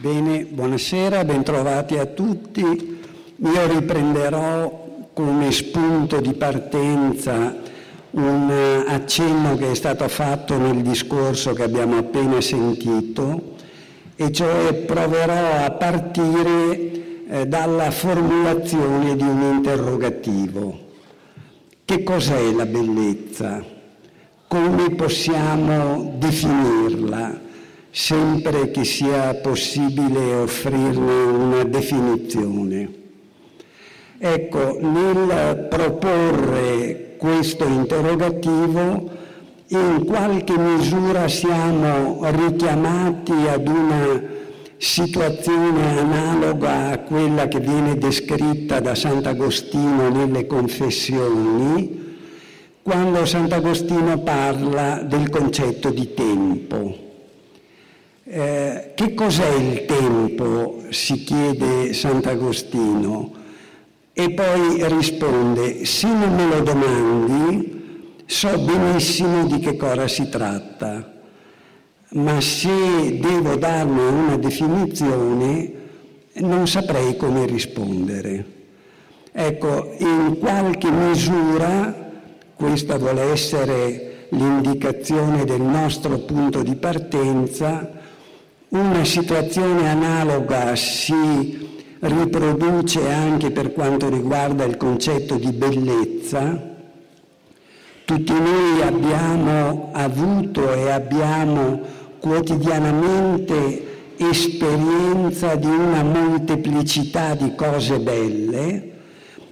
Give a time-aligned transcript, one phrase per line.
[0.00, 2.98] Bene, buonasera, bentrovati a tutti.
[3.36, 7.54] Io riprenderò come spunto di partenza
[8.12, 13.56] un accenno che è stato fatto nel discorso che abbiamo appena sentito,
[14.16, 20.88] e cioè proverò a partire eh, dalla formulazione di un interrogativo.
[21.84, 23.62] Che cos'è la bellezza?
[24.48, 27.50] Come possiamo definirla,
[27.94, 32.88] sempre che sia possibile offrirne una definizione?
[34.18, 39.10] Ecco, nel proporre questo interrogativo,
[39.68, 44.22] in qualche misura siamo richiamati ad una
[44.78, 52.16] situazione analoga a quella che viene descritta da Sant'Agostino nelle Confessioni,
[52.80, 57.01] quando Sant'Agostino parla del concetto di tempo.
[58.34, 60.84] Eh, che cos'è il tempo?
[60.88, 63.30] si chiede Sant'Agostino
[64.14, 71.12] e poi risponde, se non me lo domandi, so benissimo di che cosa si tratta,
[72.12, 75.72] ma se devo darne una definizione,
[76.36, 78.44] non saprei come rispondere.
[79.30, 82.12] Ecco, in qualche misura
[82.54, 88.00] questa vuole essere l'indicazione del nostro punto di partenza.
[88.72, 96.70] Una situazione analoga si riproduce anche per quanto riguarda il concetto di bellezza.
[98.06, 101.82] Tutti noi abbiamo avuto e abbiamo
[102.18, 108.92] quotidianamente esperienza di una molteplicità di cose belle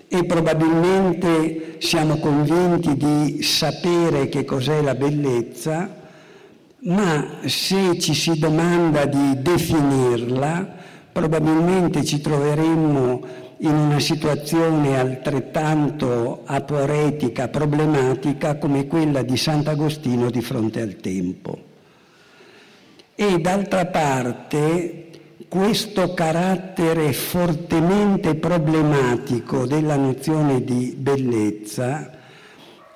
[0.09, 6.00] e probabilmente siamo convinti di sapere che cos'è la bellezza,
[6.83, 10.79] ma se ci si domanda di definirla,
[11.13, 20.81] probabilmente ci troveremmo in una situazione altrettanto aporetica, problematica come quella di Sant'Agostino di fronte
[20.81, 21.59] al tempo.
[23.15, 25.09] E d'altra parte
[25.49, 32.13] questo carattere fortemente problematico della nozione di bellezza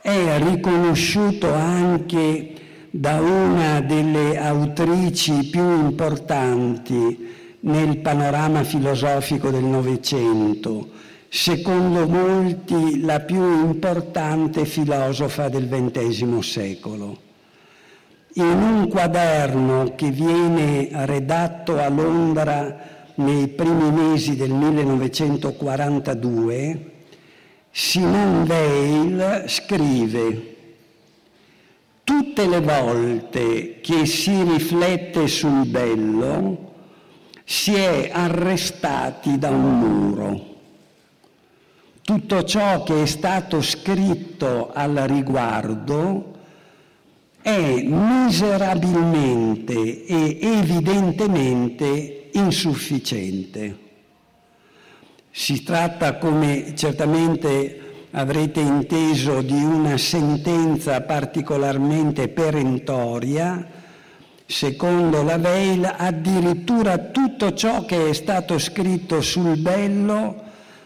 [0.00, 2.53] è riconosciuto anche
[2.97, 10.91] da una delle autrici più importanti nel panorama filosofico del Novecento,
[11.28, 17.19] secondo molti la più importante filosofa del XX secolo.
[18.34, 22.78] In un quaderno che viene redatto a Londra
[23.16, 26.93] nei primi mesi del 1942,
[27.72, 30.53] Simone Weil scrive
[32.04, 36.72] Tutte le volte che si riflette sul bello
[37.44, 40.53] si è arrestati da un muro.
[42.03, 46.32] Tutto ciò che è stato scritto al riguardo
[47.41, 53.78] è miserabilmente e evidentemente insufficiente.
[55.31, 57.83] Si tratta, come certamente
[58.16, 63.66] avrete inteso, di una sentenza particolarmente perentoria,
[64.47, 70.42] secondo la Veil addirittura tutto ciò che è stato scritto sul bello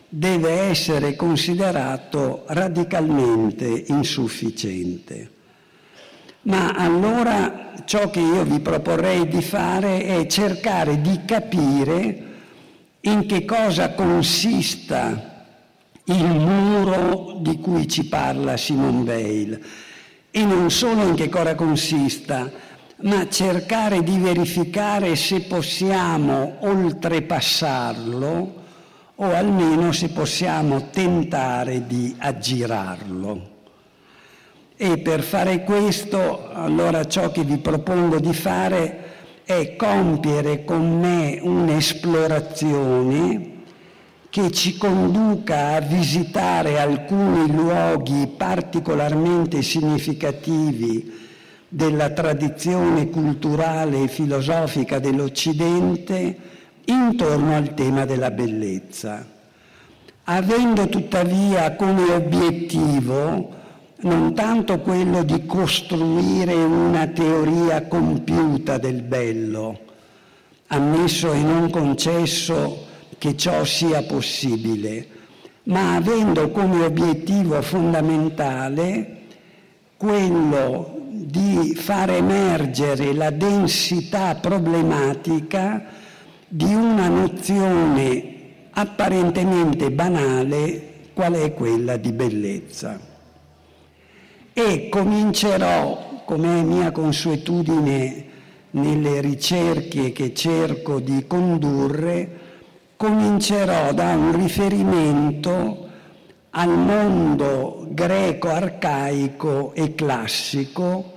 [0.08, 5.30] deve essere considerato radicalmente insufficiente.
[6.42, 12.26] Ma allora ciò che io vi proporrei di fare è cercare di capire
[13.02, 15.37] in che cosa consista
[16.10, 19.60] il muro di cui ci parla Simone Weil
[20.30, 22.50] e non solo in che cosa consista,
[23.02, 28.54] ma cercare di verificare se possiamo oltrepassarlo
[29.16, 33.56] o almeno se possiamo tentare di aggirarlo.
[34.76, 39.04] E per fare questo, allora ciò che vi propongo di fare
[39.44, 43.56] è compiere con me un'esplorazione
[44.38, 51.12] che ci conduca a visitare alcuni luoghi particolarmente significativi
[51.66, 56.38] della tradizione culturale e filosofica dell'Occidente
[56.84, 59.26] intorno al tema della bellezza,
[60.22, 63.56] avendo tuttavia come obiettivo
[64.02, 69.80] non tanto quello di costruire una teoria compiuta del bello,
[70.68, 72.86] ammesso e non concesso
[73.18, 75.06] che ciò sia possibile,
[75.64, 79.16] ma avendo come obiettivo fondamentale
[79.96, 85.84] quello di far emergere la densità problematica
[86.46, 88.36] di una nozione
[88.70, 93.00] apparentemente banale qual è quella di bellezza.
[94.52, 98.24] E comincerò, come è mia consuetudine
[98.70, 102.46] nelle ricerche che cerco di condurre,
[102.98, 105.88] comincerò da un riferimento
[106.50, 111.12] al mondo greco arcaico e classico,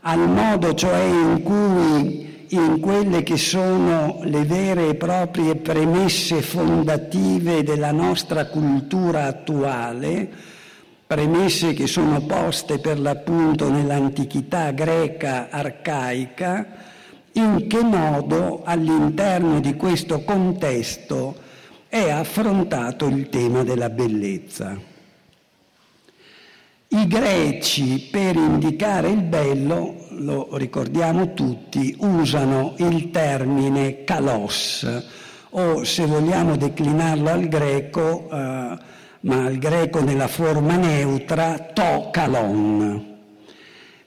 [0.00, 7.62] al modo cioè in cui in quelle che sono le vere e proprie premesse fondative
[7.62, 10.26] della nostra cultura attuale,
[11.06, 16.66] premesse che sono poste per l'appunto nell'antichità greca arcaica,
[17.36, 21.36] in che modo all'interno di questo contesto
[21.88, 24.78] è affrontato il tema della bellezza.
[26.88, 34.86] I greci per indicare il bello, lo ricordiamo tutti, usano il termine kalos
[35.50, 38.78] o se vogliamo declinarlo al greco, eh,
[39.20, 43.15] ma al greco nella forma neutra, to kalon.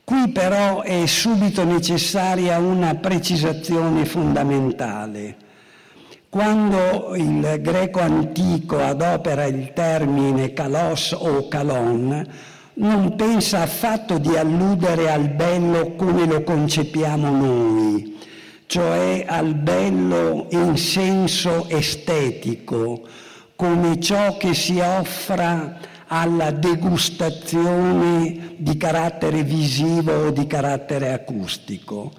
[0.09, 5.35] Qui però è subito necessaria una precisazione fondamentale.
[6.27, 12.27] Quando il greco antico adopera il termine kalos o kalon,
[12.73, 18.17] non pensa affatto di alludere al bello come lo concepiamo noi,
[18.65, 23.03] cioè al bello in senso estetico,
[23.55, 25.77] come ciò che si offra
[26.11, 32.11] alla degustazione di carattere visivo o di carattere acustico.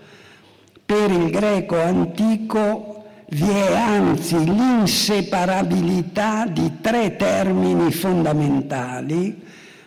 [0.86, 9.42] Per il greco antico vi è anzi l'inseparabilità di tre termini fondamentali,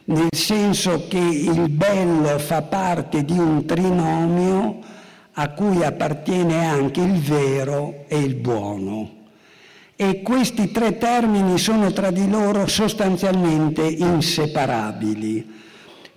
[0.05, 4.79] nel senso che il bello fa parte di un trinomio
[5.33, 9.21] a cui appartiene anche il vero e il buono
[9.95, 15.61] e questi tre termini sono tra di loro sostanzialmente inseparabili,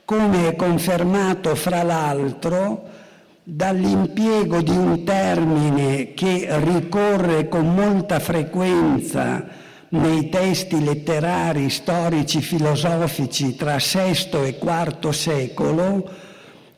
[0.05, 2.95] come è confermato fra l'altro
[3.43, 9.47] dall'impiego di un termine che ricorre con molta frequenza
[9.91, 16.11] nei testi letterari, storici, filosofici tra VI e IV secolo,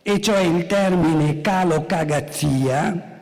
[0.02, 3.20] e cioè il termine calocagazia,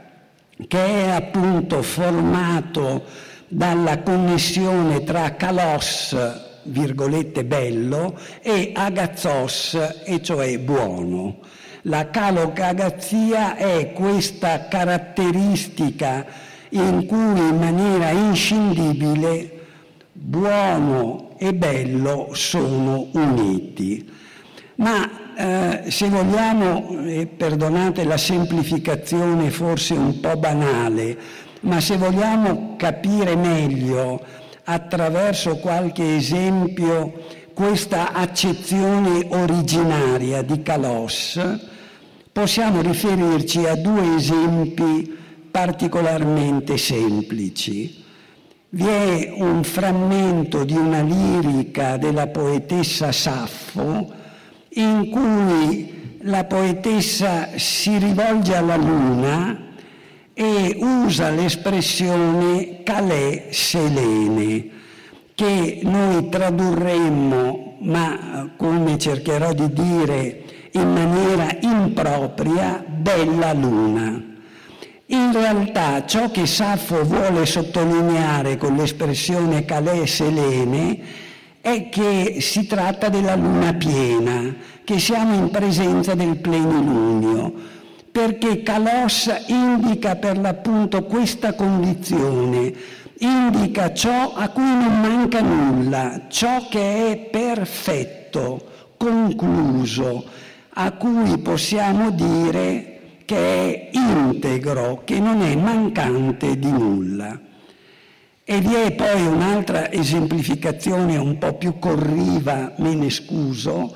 [0.66, 3.04] che è appunto formato
[3.48, 6.16] dalla connessione tra kalos,
[6.64, 11.38] virgolette bello, e agazzos, e cioè buono.
[11.82, 16.26] La calocagazia è questa caratteristica
[16.70, 19.50] in cui in maniera inscindibile
[20.12, 24.10] buono e bello sono uniti.
[24.76, 31.16] Ma eh, se vogliamo, eh, perdonate la semplificazione forse un po' banale,
[31.66, 34.24] ma se vogliamo capire meglio
[34.64, 41.40] attraverso qualche esempio questa accezione originaria di Kalos,
[42.30, 45.16] possiamo riferirci a due esempi
[45.50, 48.04] particolarmente semplici.
[48.68, 54.12] Vi è un frammento di una lirica della poetessa Saffo
[54.68, 59.65] in cui la poetessa si rivolge alla luna
[60.38, 64.68] e usa l'espressione calè selene,
[65.34, 74.22] che noi tradurremmo, ma come cercherò di dire in maniera impropria, bella luna.
[75.06, 80.98] In realtà ciò che Saffo vuole sottolineare con l'espressione calè selene
[81.62, 87.74] è che si tratta della luna piena, che siamo in presenza del plenilunio
[88.16, 92.72] perché Kalos indica per l'appunto questa condizione,
[93.18, 100.24] indica ciò a cui non manca nulla, ciò che è perfetto, concluso,
[100.70, 107.38] a cui possiamo dire che è integro, che non è mancante di nulla.
[108.44, 113.94] E vi è poi un'altra esemplificazione un po' più corriva, me ne scuso,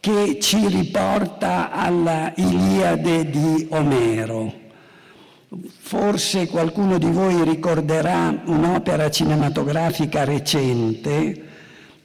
[0.00, 4.66] che ci riporta alla Iliade di Omero.
[5.78, 11.46] Forse qualcuno di voi ricorderà un'opera cinematografica recente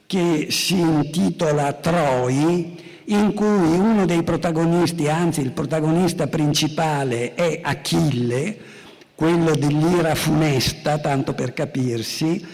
[0.06, 8.56] che si intitola Troi, in cui uno dei protagonisti, anzi il protagonista principale è Achille,
[9.14, 12.44] quello dell'ira funesta, tanto per capirsi,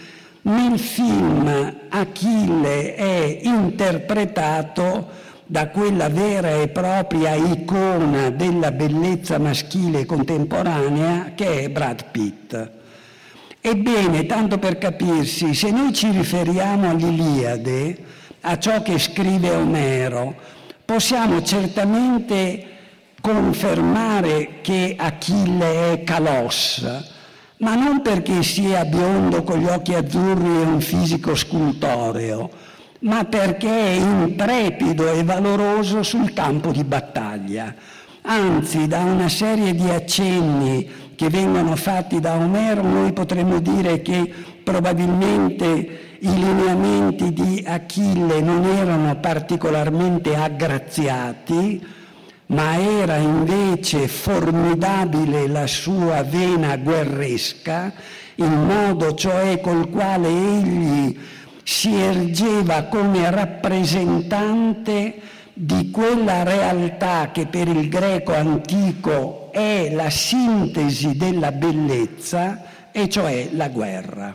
[0.43, 11.33] nel film Achille è interpretato da quella vera e propria icona della bellezza maschile contemporanea
[11.35, 12.71] che è Brad Pitt.
[13.59, 17.97] Ebbene, tanto per capirsi, se noi ci riferiamo all'Iliade,
[18.39, 20.35] a ciò che scrive Omero,
[20.85, 22.67] possiamo certamente
[23.19, 26.81] confermare che Achille è Calos,
[27.57, 32.60] ma non perché sia biondo con gli occhi azzurri e un fisico scultoreo,
[33.01, 37.73] ma perché è intrepido e valoroso sul campo di battaglia.
[38.23, 44.31] Anzi, da una serie di accenni che vengono fatti da Omero, noi potremmo dire che
[44.63, 45.67] probabilmente
[46.19, 51.83] i lineamenti di Achille non erano particolarmente aggraziati,
[52.47, 57.91] ma era invece formidabile la sua vena guerresca,
[58.35, 61.17] il modo cioè col quale egli
[61.63, 65.21] si ergeva come rappresentante
[65.53, 73.49] di quella realtà che per il greco antico è la sintesi della bellezza, e cioè
[73.53, 74.33] la guerra.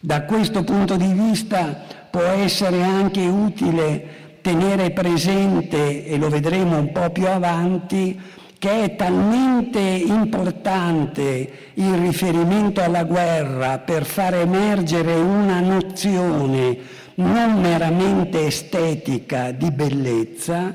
[0.00, 6.92] Da questo punto di vista può essere anche utile tenere presente, e lo vedremo un
[6.92, 8.20] po' più avanti,
[8.58, 16.76] che è talmente importante il riferimento alla guerra per far emergere una nozione
[17.18, 20.74] non meramente estetica di bellezza,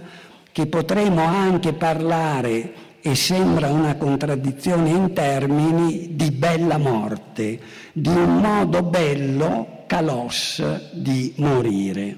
[0.52, 7.60] che potremo anche parlare, e sembra una contraddizione in termini, di bella morte,
[7.92, 10.64] di un modo bello, calos,
[10.94, 12.18] di morire.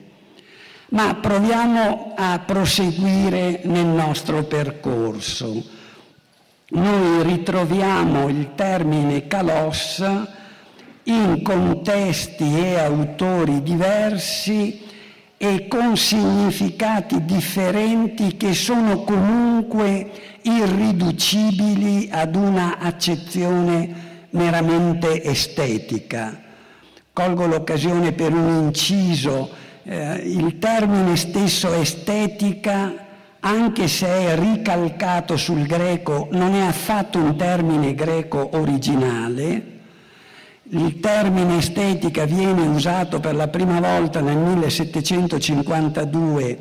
[0.89, 5.63] Ma proviamo a proseguire nel nostro percorso.
[6.67, 10.03] Noi ritroviamo il termine kalos
[11.03, 14.83] in contesti e autori diversi
[15.37, 26.41] e con significati differenti che sono comunque irriducibili ad una accezione meramente estetica.
[27.11, 32.91] Colgo l'occasione per un inciso eh, il termine stesso estetica,
[33.39, 39.73] anche se è ricalcato sul greco, non è affatto un termine greco originale.
[40.69, 46.59] Il termine estetica viene usato per la prima volta nel 1752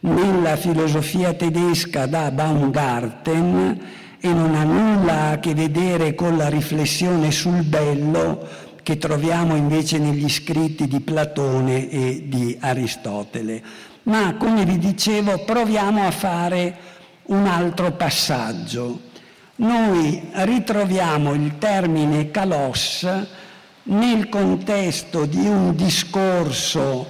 [0.00, 3.80] nella filosofia tedesca da Baumgarten
[4.20, 9.98] e non ha nulla a che vedere con la riflessione sul bello, che troviamo invece
[9.98, 13.62] negli scritti di Platone e di Aristotele.
[14.04, 16.76] Ma, come vi dicevo, proviamo a fare
[17.24, 18.98] un altro passaggio.
[19.56, 23.06] Noi ritroviamo il termine kalos
[23.82, 27.08] nel contesto di un discorso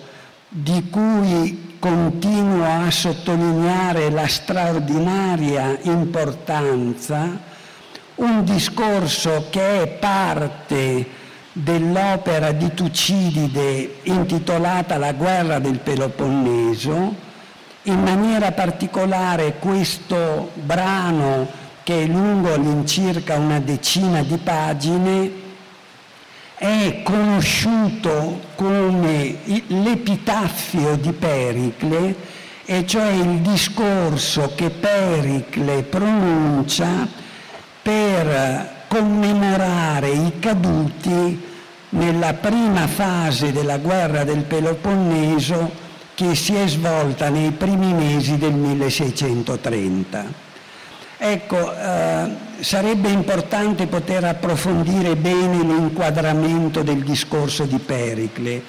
[0.49, 7.41] di cui continuo a sottolineare la straordinaria importanza,
[8.17, 11.18] un discorso che è parte
[11.59, 17.15] dell'opera di Tucidide intitolata La guerra del Peloponneso,
[17.83, 21.49] in maniera particolare questo brano
[21.83, 25.47] che è lungo all'incirca una decina di pagine
[26.55, 29.39] è conosciuto come
[29.69, 32.15] l'epitaffio di Pericle,
[32.65, 37.07] e cioè il discorso che Pericle pronuncia
[37.81, 41.47] per commemorare i caduti
[41.91, 48.53] nella prima fase della guerra del Peloponneso che si è svolta nei primi mesi del
[48.53, 50.47] 1630.
[51.17, 52.29] Ecco, eh,
[52.61, 58.63] sarebbe importante poter approfondire bene l'inquadramento del discorso di Pericle.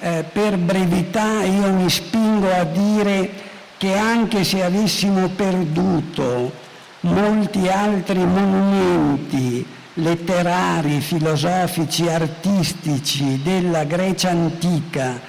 [0.00, 3.30] Eh, per brevità io mi spingo a dire
[3.78, 6.52] che anche se avessimo perduto
[7.00, 15.20] molti altri monumenti letterari, filosofici, artistici della Grecia antica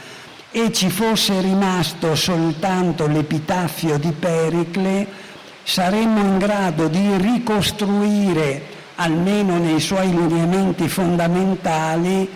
[0.52, 5.08] e ci fosse rimasto soltanto l'epitaffio di Pericle,
[5.64, 8.64] saremmo in grado di ricostruire,
[8.96, 12.30] almeno nei suoi lineamenti fondamentali,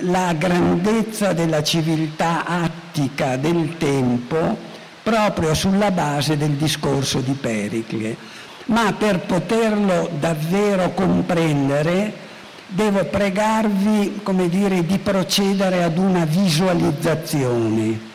[0.00, 4.70] la grandezza della civiltà attica del tempo
[5.02, 8.31] proprio sulla base del discorso di Pericle
[8.66, 12.30] ma per poterlo davvero comprendere
[12.66, 18.10] devo pregarvi, come dire, di procedere ad una visualizzazione.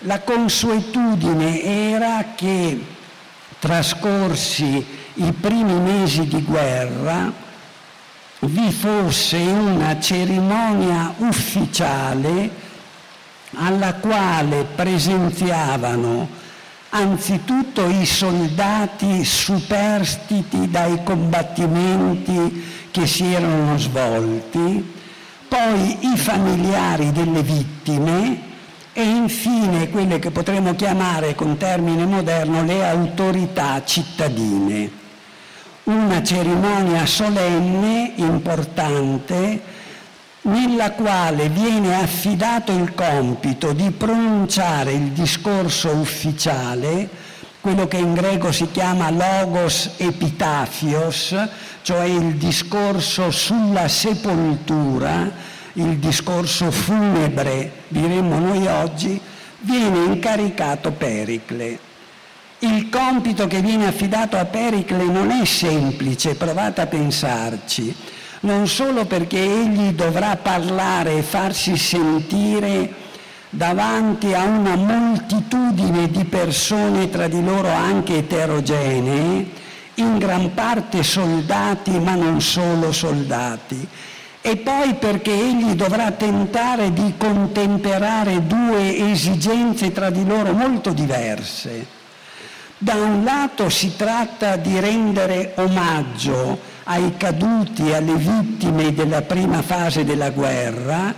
[0.00, 2.84] La consuetudine era che,
[3.58, 7.32] trascorsi i primi mesi di guerra,
[8.40, 12.64] vi fosse una cerimonia ufficiale
[13.54, 16.28] alla quale presenziavano
[16.96, 24.94] anzitutto i soldati superstiti dai combattimenti che si erano svolti,
[25.46, 28.40] poi i familiari delle vittime
[28.94, 35.04] e infine quelle che potremmo chiamare con termine moderno le autorità cittadine.
[35.84, 39.60] Una cerimonia solenne, importante,
[40.46, 47.24] nella quale viene affidato il compito di pronunciare il discorso ufficiale
[47.66, 51.34] quello che in greco si chiama logos epitafios,
[51.82, 55.28] cioè il discorso sulla sepoltura,
[55.72, 59.20] il discorso funebre, diremmo noi oggi,
[59.62, 61.76] viene incaricato Pericle.
[62.60, 67.92] Il compito che viene affidato a Pericle non è semplice, provate a pensarci,
[68.40, 73.04] non solo perché egli dovrà parlare e farsi sentire
[73.50, 79.64] davanti a una moltitudine di persone tra di loro anche eterogenee,
[79.94, 83.88] in gran parte soldati ma non solo soldati,
[84.42, 91.94] e poi perché egli dovrà tentare di contemperare due esigenze tra di loro molto diverse.
[92.78, 100.04] Da un lato si tratta di rendere omaggio ai caduti, alle vittime della prima fase
[100.04, 101.14] della guerra,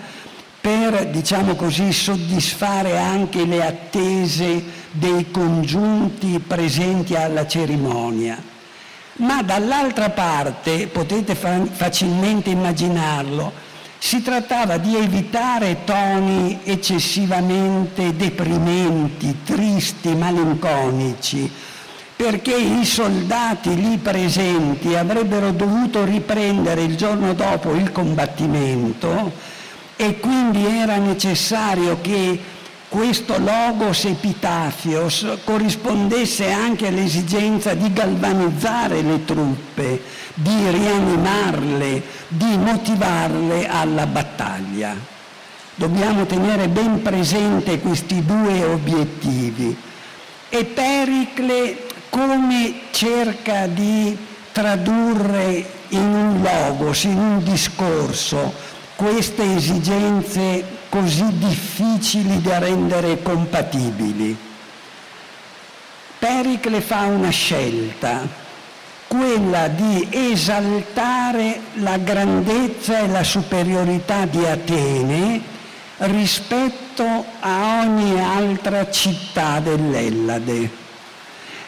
[0.60, 8.42] per, diciamo così, soddisfare anche le attese dei congiunti presenti alla cerimonia.
[9.16, 13.52] Ma dall'altra parte, potete fa- facilmente immaginarlo,
[13.98, 21.50] si trattava di evitare toni eccessivamente deprimenti, tristi, malinconici,
[22.18, 29.30] perché i soldati lì presenti avrebbero dovuto riprendere il giorno dopo il combattimento
[29.94, 32.40] e quindi era necessario che
[32.88, 40.02] questo logos epitafios corrispondesse anche all'esigenza di galvanizzare le truppe,
[40.34, 44.96] di rianimarle, di motivarle alla battaglia.
[45.76, 49.76] Dobbiamo tenere ben presente questi due obiettivi.
[50.48, 54.16] E Pericle come cerca di
[54.52, 58.52] tradurre in un logos, in un discorso,
[58.96, 64.36] queste esigenze così difficili da rendere compatibili.
[66.18, 68.26] Pericle fa una scelta,
[69.06, 75.40] quella di esaltare la grandezza e la superiorità di Atene
[75.98, 80.77] rispetto a ogni altra città dell'Ellade.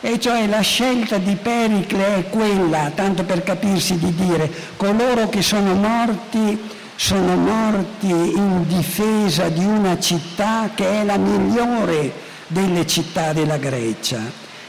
[0.02, 5.42] E cioè la scelta di Pericle è quella, tanto per capirsi, di dire coloro che
[5.42, 12.12] sono morti sono morti in difesa di una città che è la migliore
[12.46, 14.20] delle città della Grecia.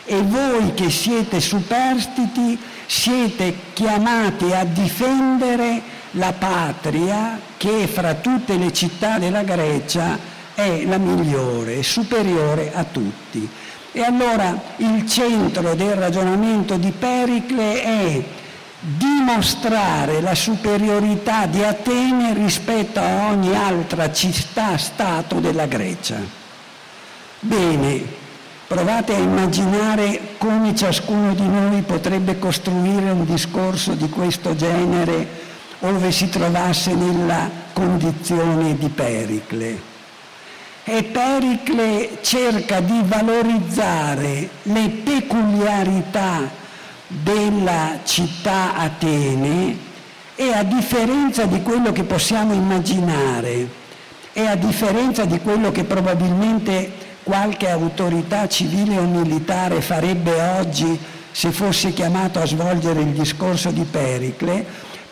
[0.06, 8.72] E voi che siete superstiti siete chiamati a difendere la patria che fra tutte le
[8.72, 10.17] città della Grecia
[10.54, 13.50] è la migliore, superiore a tutti.
[13.93, 18.23] E allora il centro del ragionamento di Pericle è
[18.80, 26.17] dimostrare la superiorità di Atene rispetto a ogni altra città-stato della Grecia.
[27.41, 28.01] Bene,
[28.65, 35.27] provate a immaginare come ciascuno di noi potrebbe costruire un discorso di questo genere
[35.80, 39.90] ove si trovasse nella condizione di Pericle.
[40.84, 46.50] E Pericle cerca di valorizzare le peculiarità
[47.08, 49.78] della città Atene
[50.36, 53.67] e a differenza di quello che possiamo immaginare
[54.34, 56.91] e a differenza di quello che probabilmente
[57.24, 61.00] qualche autorità civile o militare farebbe oggi
[61.32, 64.65] se fosse chiamato a svolgere il discorso di Pericle,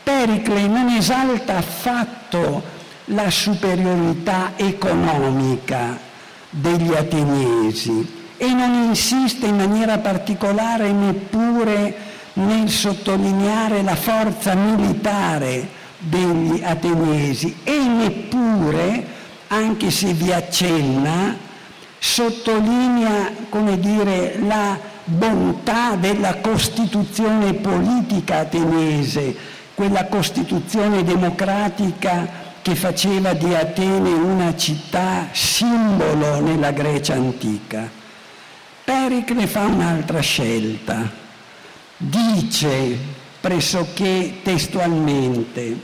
[0.03, 2.77] Pericle non esalta affatto
[3.11, 5.97] la superiorità economica
[6.49, 11.95] degli ateniesi, e non insiste in maniera particolare neppure
[12.33, 15.67] nel sottolineare la forza militare
[15.97, 19.05] degli ateniesi e neppure,
[19.47, 21.35] anche se vi accenna,
[21.97, 29.35] sottolinea come dire, la bontà della costituzione politica ateniese,
[29.73, 37.89] quella costituzione democratica che faceva di Atene una città simbolo nella Grecia antica.
[38.83, 41.09] Pericle fa un'altra scelta,
[41.97, 42.95] dice
[43.39, 45.77] pressoché testualmente,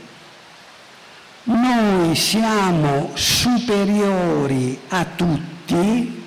[1.46, 6.24] noi siamo superiori a tutti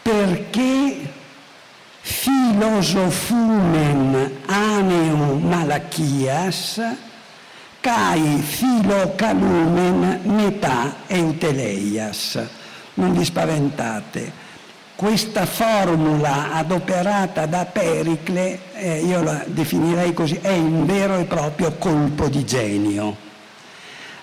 [0.00, 1.12] perché
[2.02, 6.80] filosofumen aneum malachias,
[7.84, 12.42] cai filocalumen metà euteleias.
[12.94, 14.32] Non vi spaventate.
[14.94, 21.72] Questa formula adoperata da Pericle, eh, io la definirei così, è un vero e proprio
[21.72, 23.16] colpo di genio.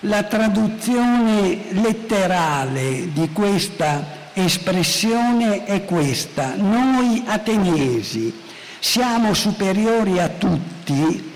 [0.00, 6.54] La traduzione letterale di questa espressione è questa.
[6.56, 8.40] Noi ateniesi
[8.80, 11.30] siamo superiori a tutti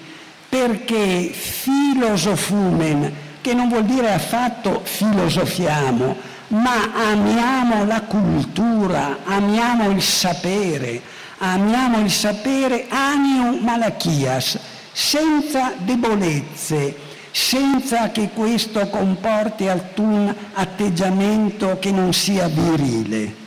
[0.56, 6.16] perché filosofumen, che non vuol dire affatto filosofiamo,
[6.48, 11.02] ma amiamo la cultura, amiamo il sapere,
[11.38, 14.58] amiamo il sapere anium malachias,
[14.92, 16.96] senza debolezze,
[17.30, 23.44] senza che questo comporti alcun atteggiamento che non sia virile.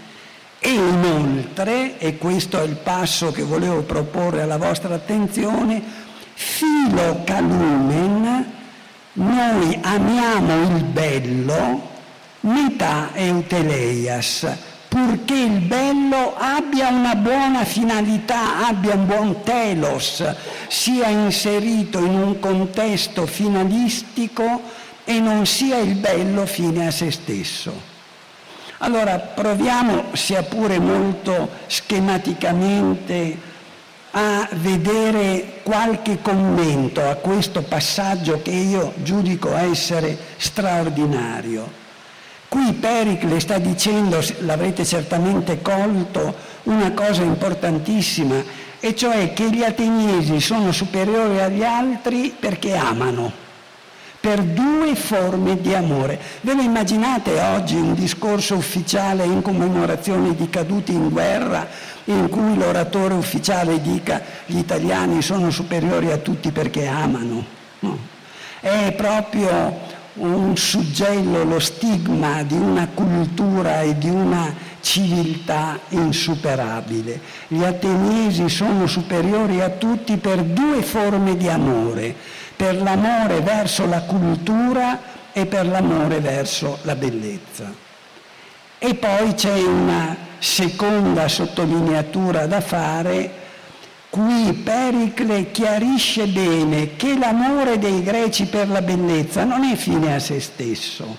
[0.60, 6.08] E inoltre, e questo è il passo che volevo proporre alla vostra attenzione,
[6.39, 8.45] filo calumen,
[9.12, 11.82] noi amiamo il bello,
[12.41, 14.47] metà euteleias,
[14.88, 20.23] purché il bello abbia una buona finalità, abbia un buon telos,
[20.69, 24.62] sia inserito in un contesto finalistico
[25.04, 27.97] e non sia il bello fine a se stesso.
[28.78, 33.49] Allora proviamo, sia pure molto schematicamente,
[34.12, 41.78] a vedere qualche commento a questo passaggio che io giudico essere straordinario.
[42.48, 48.43] Qui Pericle sta dicendo, l'avrete certamente colto, una cosa importantissima,
[48.80, 53.32] e cioè che gli ateniesi sono superiori agli altri perché amano,
[54.20, 56.20] per due forme di amore.
[56.42, 61.68] Ve lo immaginate oggi un discorso ufficiale in commemorazione di caduti in guerra
[62.06, 67.46] in cui l'oratore ufficiale dica gli italiani sono superiori a tutti perché amano?
[67.80, 67.98] No.
[68.60, 77.22] È proprio un suggello, lo stigma di una cultura e di una civiltà insuperabile.
[77.48, 82.16] Gli ateniesi sono superiori a tutti per due forme di amore,
[82.60, 85.00] per l'amore verso la cultura
[85.32, 87.74] e per l'amore verso la bellezza.
[88.78, 93.48] E poi c'è una seconda sottolineatura da fare
[94.10, 100.19] Qui Pericle chiarisce bene che l'amore dei greci per la bellezza non è fine a
[100.19, 101.15] se stesso,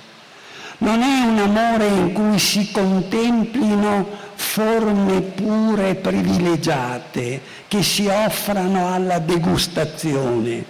[0.78, 9.20] non è un amore in cui si contemplino forme pure privilegiate che si offrano alla
[9.20, 10.64] degustazione,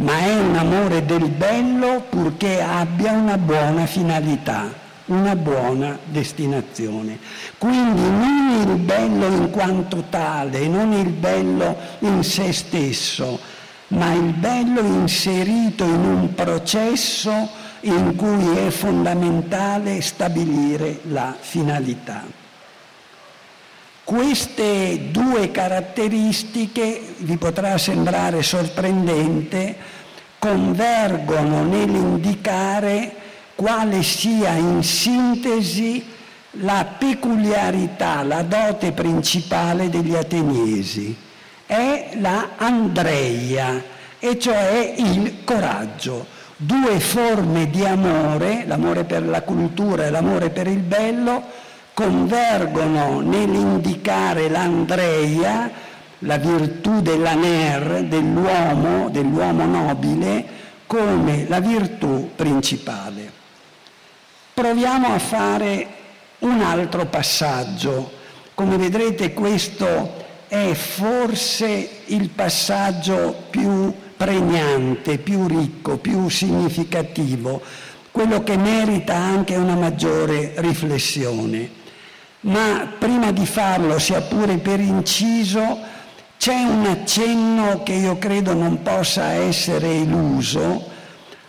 [0.00, 7.18] ma è un amore del bello purché abbia una buona finalità una buona destinazione.
[7.58, 13.38] Quindi non il bello in quanto tale, non il bello in se stesso,
[13.88, 17.48] ma il bello inserito in un processo
[17.80, 22.39] in cui è fondamentale stabilire la finalità.
[24.10, 29.76] Queste due caratteristiche, vi potrà sembrare sorprendente,
[30.36, 33.12] convergono nell'indicare
[33.54, 36.04] quale sia in sintesi
[36.54, 41.16] la peculiarità, la dote principale degli ateniesi.
[41.64, 43.80] È la Andreia,
[44.18, 46.26] e cioè il coraggio.
[46.56, 51.44] Due forme di amore, l'amore per la cultura e l'amore per il bello,
[52.00, 55.70] convergono nell'indicare l'Andreia,
[56.20, 60.46] la virtù dell'aner, dell'uomo, dell'uomo nobile,
[60.86, 63.30] come la virtù principale.
[64.54, 65.88] Proviamo a fare
[66.38, 68.10] un altro passaggio.
[68.54, 77.60] Come vedrete questo è forse il passaggio più pregnante, più ricco, più significativo,
[78.10, 81.79] quello che merita anche una maggiore riflessione.
[82.40, 85.78] Ma prima di farlo, sia pure per inciso,
[86.38, 90.88] c'è un accenno che io credo non possa essere eluso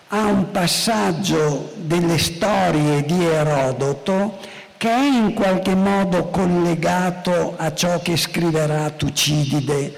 [0.09, 4.39] a un passaggio delle storie di Erodoto
[4.75, 9.93] che è in qualche modo collegato a ciò che scriverà Tucidide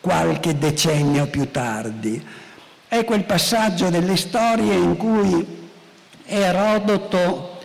[0.00, 2.24] qualche decennio più tardi.
[2.86, 5.70] È quel passaggio delle storie in cui
[6.26, 7.55] Erodoto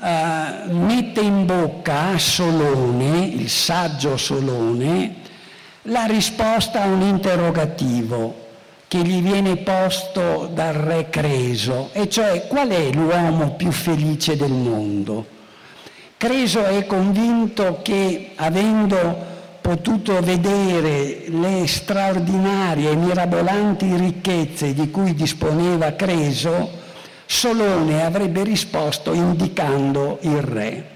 [0.00, 5.14] eh, mette in bocca a Solone, il saggio Solone,
[5.82, 8.44] la risposta a un interrogativo
[8.88, 14.52] che gli viene posto dal re Creso, e cioè qual è l'uomo più felice del
[14.52, 15.26] mondo.
[16.16, 25.94] Creso è convinto che avendo potuto vedere le straordinarie e mirabolanti ricchezze di cui disponeva
[25.94, 26.75] Creso,
[27.26, 30.90] Solone avrebbe risposto indicando il re.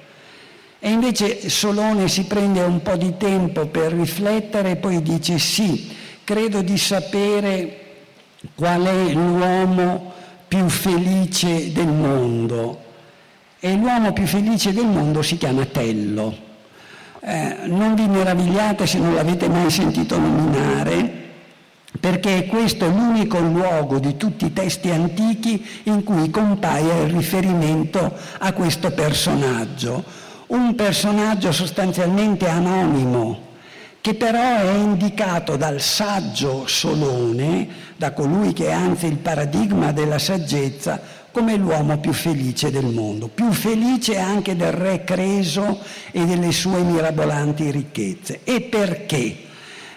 [0.79, 5.95] E invece Solone si prende un po' di tempo per riflettere e poi dice sì,
[6.25, 7.79] credo di sapere
[8.55, 10.13] qual è l'uomo
[10.49, 12.89] più felice del mondo.
[13.59, 16.49] E l'uomo più felice del mondo si chiama Tello.
[17.21, 21.20] Eh, non vi meravigliate se non l'avete mai sentito nominare,
[21.99, 28.15] perché questo è l'unico luogo di tutti i testi antichi in cui compaia il riferimento
[28.39, 33.49] a questo personaggio un personaggio sostanzialmente anonimo,
[34.01, 40.19] che però è indicato dal saggio Solone, da colui che è anzi il paradigma della
[40.19, 41.01] saggezza,
[41.31, 45.79] come l'uomo più felice del mondo, più felice anche del re Creso
[46.11, 48.41] e delle sue mirabolanti ricchezze.
[48.43, 49.37] E perché?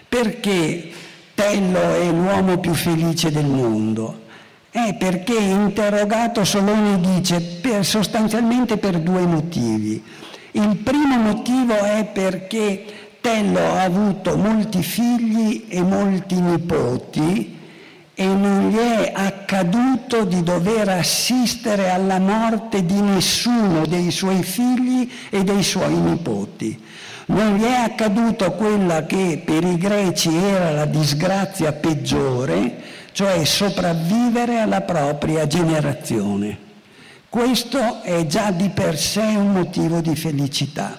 [0.08, 0.90] Perché
[1.34, 4.22] Tello è l'uomo più felice del mondo?
[4.70, 10.02] È perché interrogato Solone dice per, sostanzialmente per due motivi.
[10.52, 12.84] Il primo motivo è perché
[13.20, 17.58] Tello ha avuto molti figli e molti nipoti
[18.14, 25.10] e non gli è accaduto di dover assistere alla morte di nessuno dei suoi figli
[25.30, 26.80] e dei suoi nipoti.
[27.26, 32.82] Non gli è accaduto quella che per i greci era la disgrazia peggiore,
[33.12, 36.58] cioè sopravvivere alla propria generazione.
[37.30, 40.98] Questo è già di per sé un motivo di felicità.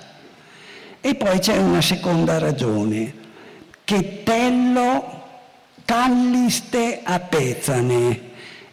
[1.00, 3.14] E poi c'è una seconda ragione,
[3.84, 5.22] che Tello
[5.86, 8.22] calliste a Pezane,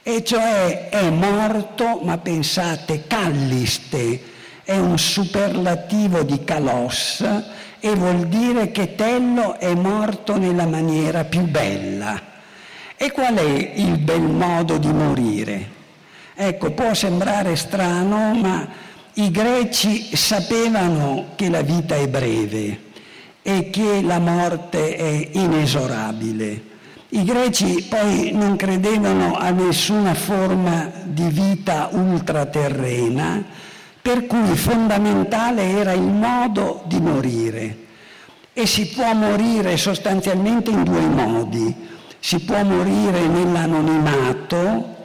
[0.03, 4.32] e cioè è morto, ma pensate, calliste
[4.65, 7.25] è un superlativo di calos
[7.81, 12.21] e vuol dire che Tello è morto nella maniera più bella.
[12.97, 15.71] E qual è il bel modo di morire?
[16.35, 18.69] Ecco, può sembrare strano, ma
[19.15, 22.91] i greci sapevano che la vita è breve
[23.43, 26.71] e che la morte è inesorabile.
[27.09, 33.45] I greci poi non credevano a nessuna forma di vita ultraterrena,
[34.03, 37.77] per cui fondamentale era il modo di morire.
[38.53, 41.75] E si può morire sostanzialmente in due modi.
[42.19, 44.97] Si può morire nell'anonimato,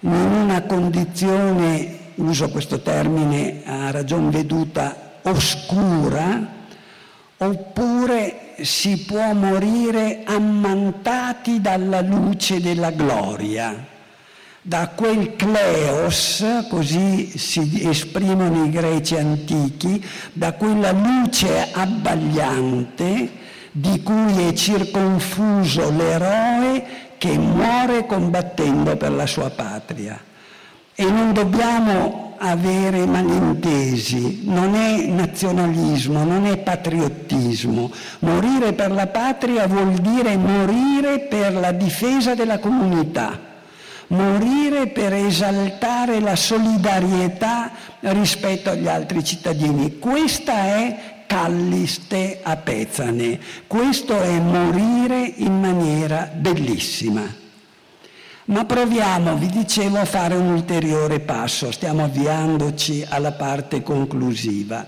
[0.00, 6.46] in una condizione, uso questo termine a ragion veduta, oscura,
[7.38, 13.86] oppure si può morire ammantati dalla luce della gloria,
[14.62, 23.40] da quel cleos, così si esprimono i greci antichi, da quella luce abbagliante
[23.72, 26.84] di cui è circonfuso l'eroe
[27.18, 30.20] che muore combattendo per la sua patria.
[30.94, 37.90] E non dobbiamo avere malintesi, non è nazionalismo, non è patriottismo.
[38.20, 43.51] Morire per la patria vuol dire morire per la difesa della comunità,
[44.12, 47.70] morire per esaltare la solidarietà
[48.00, 49.98] rispetto agli altri cittadini.
[49.98, 53.40] Questa è calliste a Pezane.
[53.66, 57.40] Questo è morire in maniera bellissima.
[58.44, 64.86] Ma proviamo, vi dicevo, a fare un ulteriore passo, stiamo avviandoci alla parte conclusiva.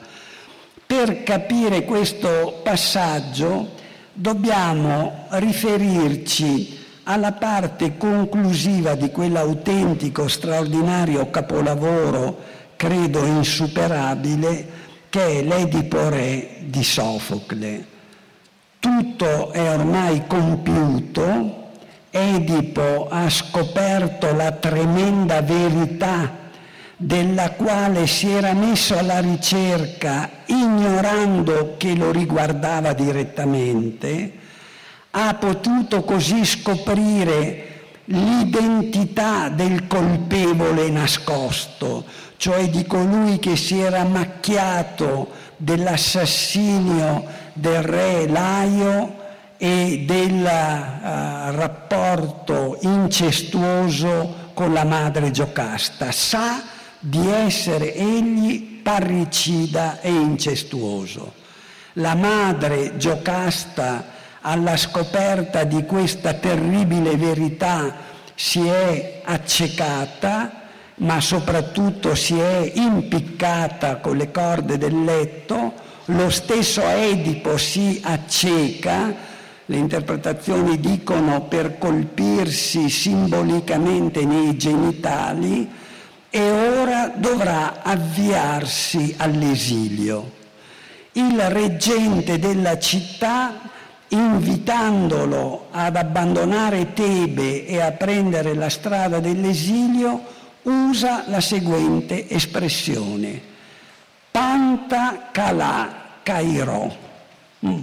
[0.87, 3.71] Per capire questo passaggio
[4.13, 12.37] dobbiamo riferirci alla parte conclusiva di quell'autentico, straordinario capolavoro,
[12.77, 17.87] credo insuperabile, che è l'Edipo Re di Sofocle.
[18.79, 21.63] Tutto è ormai compiuto,
[22.11, 26.43] Edipo ha scoperto la tremenda verità
[26.97, 34.33] della quale si era messo alla ricerca ignorando che lo riguardava direttamente,
[35.17, 37.71] ha potuto così scoprire
[38.07, 42.05] l'identità del colpevole nascosto,
[42.37, 49.23] cioè di colui che si era macchiato dell'assassinio del re Laio
[49.57, 56.11] e del uh, rapporto incestuoso con la madre Giocasta.
[56.11, 56.61] Sa
[56.99, 61.35] di essere egli parricida e incestuoso.
[61.95, 64.14] La madre Giocasta,
[64.47, 67.97] alla scoperta di questa terribile verità,
[68.35, 70.63] si è accecata
[70.97, 75.73] ma soprattutto si è impiccata con le corde del letto,
[76.07, 79.33] lo stesso Edipo si acceca,
[79.67, 85.69] le interpretazioni dicono per colpirsi simbolicamente nei genitali,
[86.31, 90.43] e ora dovrà avviarsi all'esilio.
[91.13, 93.64] Il reggente della città,
[94.09, 100.23] invitandolo ad abbandonare Tebe e a prendere la strada dell'esilio,
[100.63, 103.41] usa la seguente espressione:
[104.31, 106.97] Panta Kalà Cairo,
[107.67, 107.83] mm,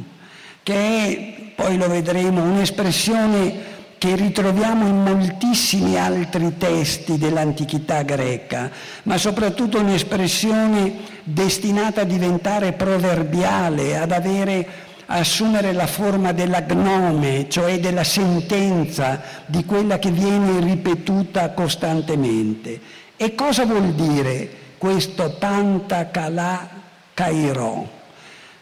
[0.64, 3.70] che è, poi lo vedremo, un'espressione
[4.02, 8.72] che ritroviamo in moltissimi altri testi dell'antichità greca,
[9.04, 14.68] ma soprattutto un'espressione destinata a diventare proverbiale, ad avere,
[15.12, 22.80] assumere la forma della gnome, cioè della sentenza, di quella che viene ripetuta costantemente.
[23.18, 26.68] E cosa vuol dire questo panta calà
[27.14, 27.88] cairò?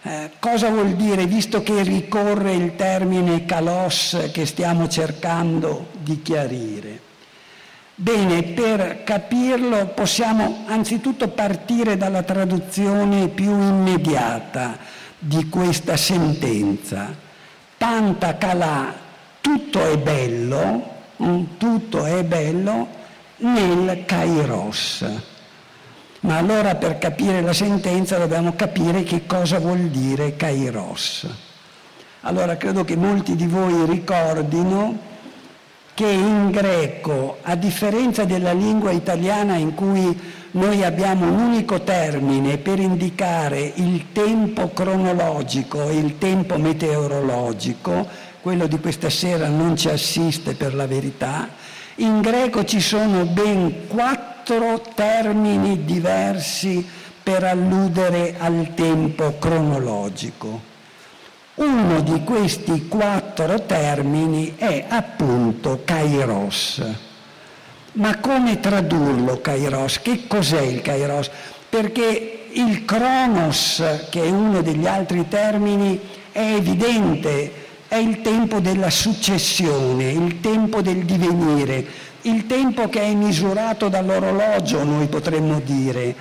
[0.01, 7.07] Eh, cosa vuol dire, visto che ricorre il termine kalos che stiamo cercando di chiarire?
[7.95, 17.13] Bene, per capirlo possiamo anzitutto partire dalla traduzione più immediata di questa sentenza.
[17.77, 18.93] Tanta calà,
[19.41, 20.89] tutto è bello,
[21.21, 22.88] mm, tutto è bello
[23.38, 25.05] nel kairos.
[26.21, 31.27] Ma allora per capire la sentenza dobbiamo capire che cosa vuol dire kairos.
[32.21, 35.08] Allora credo che molti di voi ricordino
[35.99, 40.17] che in greco, a differenza della lingua italiana in cui
[40.51, 48.07] noi abbiamo un unico termine per indicare il tempo cronologico e il tempo meteorologico,
[48.39, 51.49] quello di questa sera non ci assiste per la verità,
[51.95, 56.88] in greco ci sono ben quattro termini diversi
[57.21, 60.68] per alludere al tempo cronologico.
[61.60, 66.82] Uno di questi quattro termini è appunto kairos.
[67.93, 70.00] Ma come tradurlo kairos?
[70.02, 71.30] Che cos'è il kairos?
[71.67, 76.00] Perché il cronos, che è uno degli altri termini,
[76.32, 77.52] è evidente,
[77.89, 81.86] è il tempo della successione, il tempo del divenire,
[82.22, 86.15] il tempo che è misurato dall'orologio, noi potremmo dire,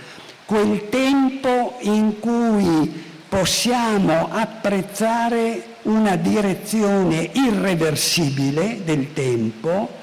[0.44, 9.96] quel tempo in cui possiamo apprezzare una direzione irreversibile del tempo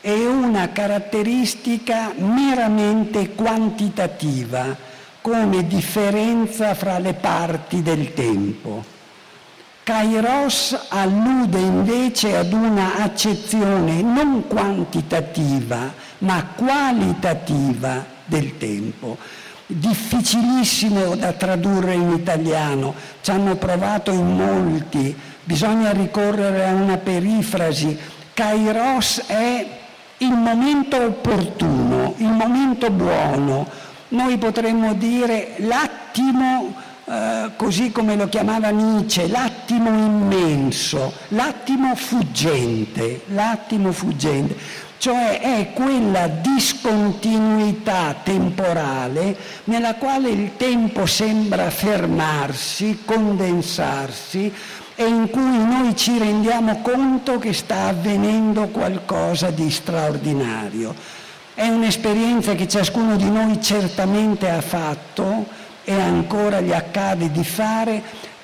[0.00, 4.76] e una caratteristica meramente quantitativa
[5.20, 8.84] come differenza fra le parti del tempo.
[9.84, 19.16] Kairos allude invece ad una accezione non quantitativa ma qualitativa del tempo.
[19.74, 27.98] Difficilissimo da tradurre in italiano, ci hanno provato in molti, bisogna ricorrere a una perifrasi.
[28.34, 29.66] Kairos è
[30.18, 33.66] il momento opportuno, il momento buono.
[34.08, 43.90] Noi potremmo dire l'attimo eh, così come lo chiamava Nietzsche, l'attimo immenso, l'attimo fuggente, l'attimo
[43.90, 44.56] fuggente,
[45.02, 54.54] cioè è quella discontinuità temporale nella quale il tempo sembra fermarsi, condensarsi
[54.94, 60.94] e in cui noi ci rendiamo conto che sta avvenendo qualcosa di straordinario.
[61.52, 65.46] È un'esperienza che ciascuno di noi certamente ha fatto,
[65.84, 68.02] e ancora gli accade di fare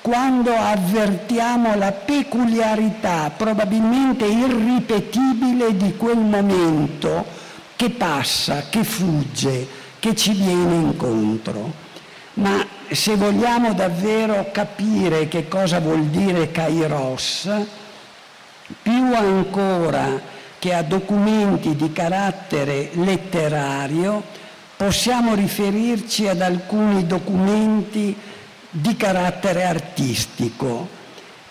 [0.09, 7.23] quando avvertiamo la peculiarità probabilmente irripetibile di quel momento
[7.75, 9.67] che passa, che fugge,
[9.99, 11.71] che ci viene incontro.
[12.33, 17.47] Ma se vogliamo davvero capire che cosa vuol dire Kairos,
[18.81, 20.19] più ancora
[20.57, 24.23] che a documenti di carattere letterario,
[24.75, 28.17] possiamo riferirci ad alcuni documenti
[28.69, 30.87] di carattere artistico.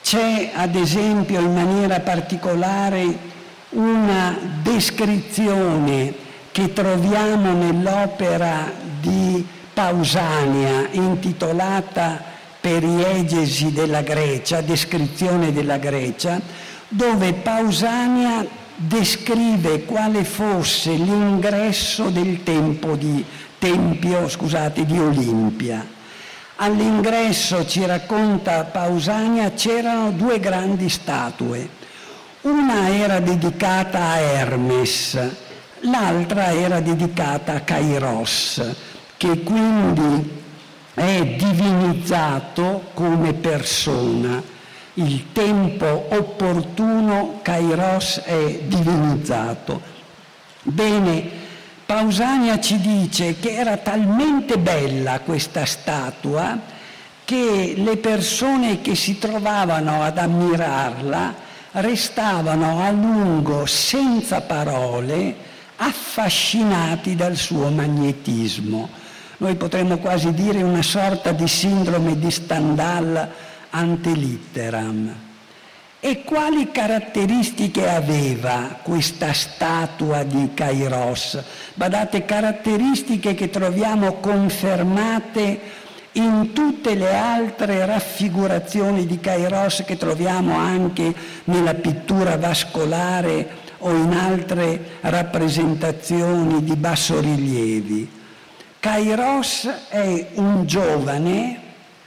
[0.03, 3.37] C'è ad esempio in maniera particolare
[3.71, 6.15] una descrizione
[6.53, 16.41] che troviamo nell'opera di Pausania intitolata Periegesi della Grecia, descrizione della Grecia,
[16.89, 22.43] dove Pausania descrive quale fosse l'ingresso del
[22.97, 23.25] di,
[23.59, 25.98] tempio scusate, di Olimpia.
[26.61, 31.69] All'ingresso, ci racconta Pausania, c'erano due grandi statue.
[32.41, 35.17] Una era dedicata a Hermes,
[35.83, 38.75] l'altra era dedicata a Kairos,
[39.17, 40.43] che quindi
[40.95, 44.43] è divinizzato come persona.
[44.95, 49.81] Il tempo opportuno, Kairos, è divinizzato.
[50.63, 51.31] Bene,
[51.89, 56.61] Pausania ci dice che era talmente bella questa statua
[57.25, 61.35] che le persone che si trovavano ad ammirarla
[61.73, 65.35] restavano a lungo senza parole,
[65.77, 68.91] affascinati dal suo magnetismo.
[69.39, 73.31] Noi potremmo quasi dire una sorta di sindrome di Stendhal
[73.71, 75.28] ante litteram.
[76.01, 81.43] E quali caratteristiche aveva questa statua di Kairos?
[81.75, 85.61] Badate, caratteristiche che troviamo confermate
[86.13, 91.13] in tutte le altre raffigurazioni di Kairos che troviamo anche
[91.45, 98.11] nella pittura vascolare o in altre rappresentazioni di bassorilievi.
[98.79, 101.61] Kairos è un giovane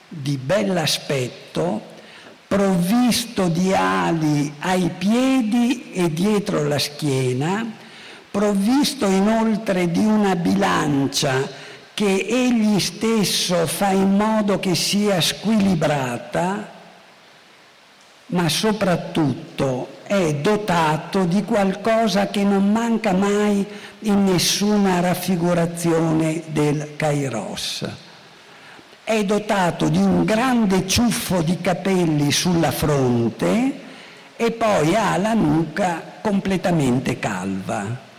[0.08, 1.90] di bell'aspetto,
[2.52, 7.66] provvisto di ali ai piedi e dietro la schiena,
[8.30, 11.50] provvisto inoltre di una bilancia
[11.94, 16.70] che egli stesso fa in modo che sia squilibrata,
[18.26, 23.66] ma soprattutto è dotato di qualcosa che non manca mai
[24.00, 28.10] in nessuna raffigurazione del Kairos
[29.04, 33.80] è dotato di un grande ciuffo di capelli sulla fronte
[34.36, 38.10] e poi ha la nuca completamente calva.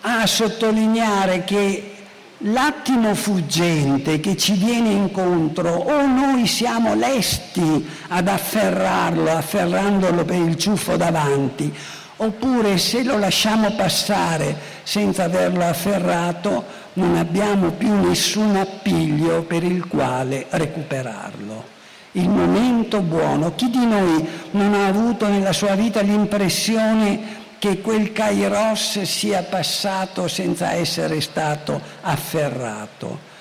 [0.00, 1.94] A sottolineare che
[2.38, 10.56] l'attimo fuggente che ci viene incontro o noi siamo lesti ad afferrarlo, afferrandolo per il
[10.56, 11.74] ciuffo davanti,
[12.16, 16.64] oppure se lo lasciamo passare senza averlo afferrato,
[16.94, 21.74] non abbiamo più nessun appiglio per il quale recuperarlo.
[22.12, 23.54] Il momento buono.
[23.54, 30.26] Chi di noi non ha avuto nella sua vita l'impressione che quel kairos sia passato
[30.26, 33.34] senza essere stato afferrato?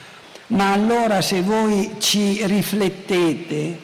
[0.48, 3.80] Ma allora se voi ci riflettete,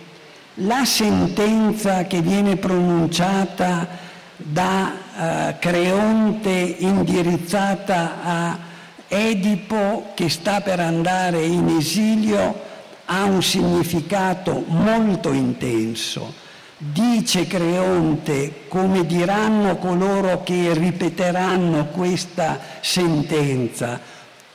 [0.55, 4.00] la sentenza che viene pronunciata
[4.43, 8.59] da uh, Creonte indirizzata a
[9.07, 12.69] Edipo che sta per andare in esilio
[13.05, 16.33] ha un significato molto intenso.
[16.77, 23.99] Dice Creonte, come diranno coloro che ripeteranno questa sentenza,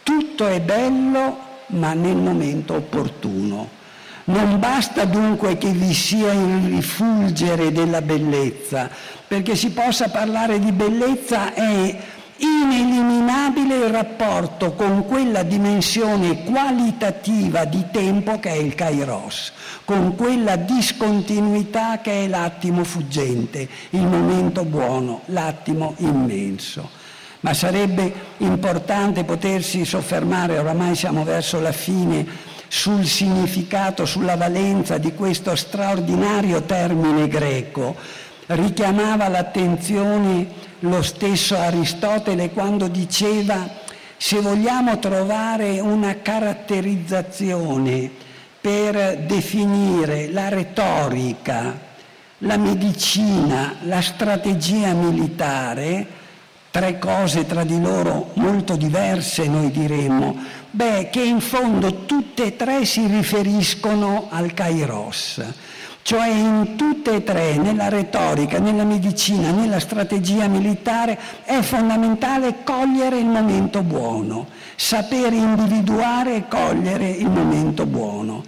[0.03, 1.37] tutto è bello
[1.69, 3.76] ma nel momento opportuno.
[4.29, 8.91] Non basta dunque che vi sia il rifulgere della bellezza,
[9.27, 11.97] perché si possa parlare di bellezza è
[12.39, 19.53] ineliminabile il rapporto con quella dimensione qualitativa di tempo che è il kairos,
[19.85, 26.91] con quella discontinuità che è l'attimo fuggente, il momento buono, l'attimo immenso.
[27.41, 32.27] Ma sarebbe importante potersi soffermare, oramai siamo verso la fine,
[32.69, 37.97] sul significato, sulla valenza di questo straordinario termine greco.
[38.47, 43.69] Richiamava l'attenzione lo stesso Aristotele quando diceva
[44.17, 48.11] se vogliamo trovare una caratterizzazione
[48.61, 51.79] per definire la retorica,
[52.39, 56.07] la medicina, la strategia militare,
[56.71, 60.37] tre cose tra di loro molto diverse noi diremmo,
[60.77, 65.43] beh, che in fondo tutte e tre si riferiscono al Kairos
[66.03, 73.19] cioè in tutte e tre, nella retorica, nella medicina, nella strategia militare, è fondamentale cogliere
[73.19, 74.47] il momento buono,
[74.77, 78.45] sapere individuare e cogliere il momento buono.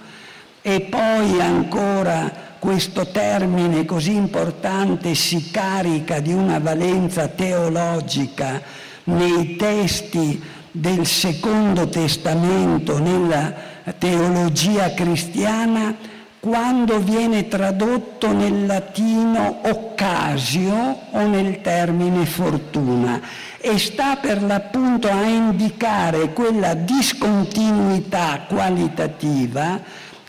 [0.63, 8.63] E poi ancora questo termine così importante si carica di una valenza teologica
[9.03, 10.41] nei testi
[10.79, 13.53] del Secondo Testamento, nella
[13.99, 15.97] teologia cristiana,
[16.39, 23.21] quando viene tradotto nel latino occasio o nel termine fortuna
[23.59, 29.81] e sta per l'appunto a indicare quella discontinuità qualitativa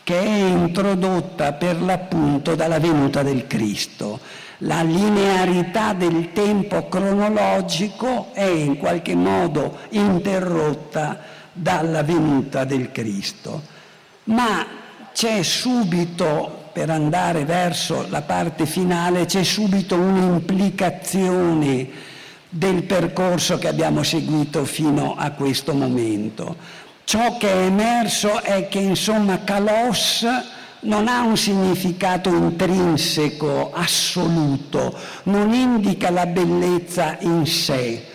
[0.02, 4.18] che è introdotta per l'appunto dalla venuta del Cristo.
[4.64, 11.18] La linearità del tempo cronologico è in qualche modo interrotta
[11.50, 13.62] dalla venuta del Cristo.
[14.24, 14.66] Ma
[15.14, 21.88] c'è subito, per andare verso la parte finale, c'è subito un'implicazione
[22.50, 26.56] del percorso che abbiamo seguito fino a questo momento.
[27.04, 30.26] ciò che è emerso è che insomma kalos
[30.80, 38.06] non ha un significato intrinseco, assoluto, non indica la bellezza in sé,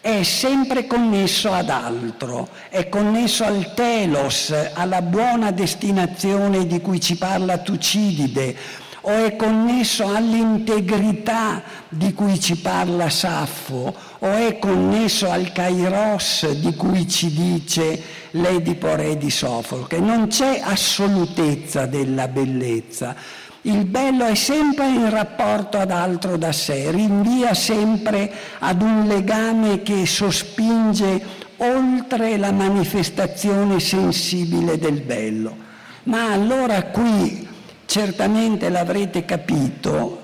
[0.00, 7.16] è sempre connesso ad altro, è connesso al telos, alla buona destinazione di cui ci
[7.16, 8.56] parla Tucidide,
[9.02, 16.74] o è connesso all'integrità di cui ci parla Saffo, o è connesso al kairos di
[16.74, 18.02] cui ci dice
[18.32, 20.00] l'Edipo Re di Sofocle.
[20.00, 23.14] Non c'è assolutezza della bellezza.
[23.62, 29.82] Il bello è sempre in rapporto ad altro da sé, rinvia sempre ad un legame
[29.82, 35.56] che sospinge oltre la manifestazione sensibile del bello.
[36.04, 37.46] Ma allora qui
[37.84, 40.22] certamente l'avrete capito,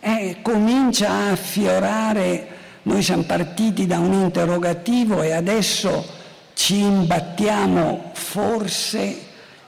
[0.00, 2.48] eh, comincia a affiorare,
[2.84, 6.04] noi siamo partiti da un interrogativo e adesso
[6.54, 9.22] ci imbattiamo forse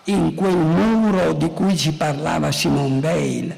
[0.05, 3.57] in quel muro di cui ci parlava Simone Weil,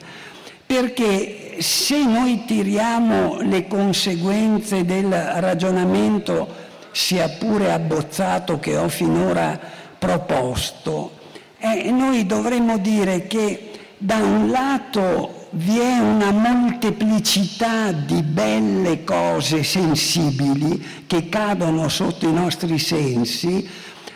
[0.64, 9.58] perché se noi tiriamo le conseguenze del ragionamento, sia pure abbozzato che ho finora
[9.98, 11.12] proposto,
[11.58, 19.62] eh, noi dovremmo dire che da un lato vi è una molteplicità di belle cose
[19.62, 23.66] sensibili che cadono sotto i nostri sensi,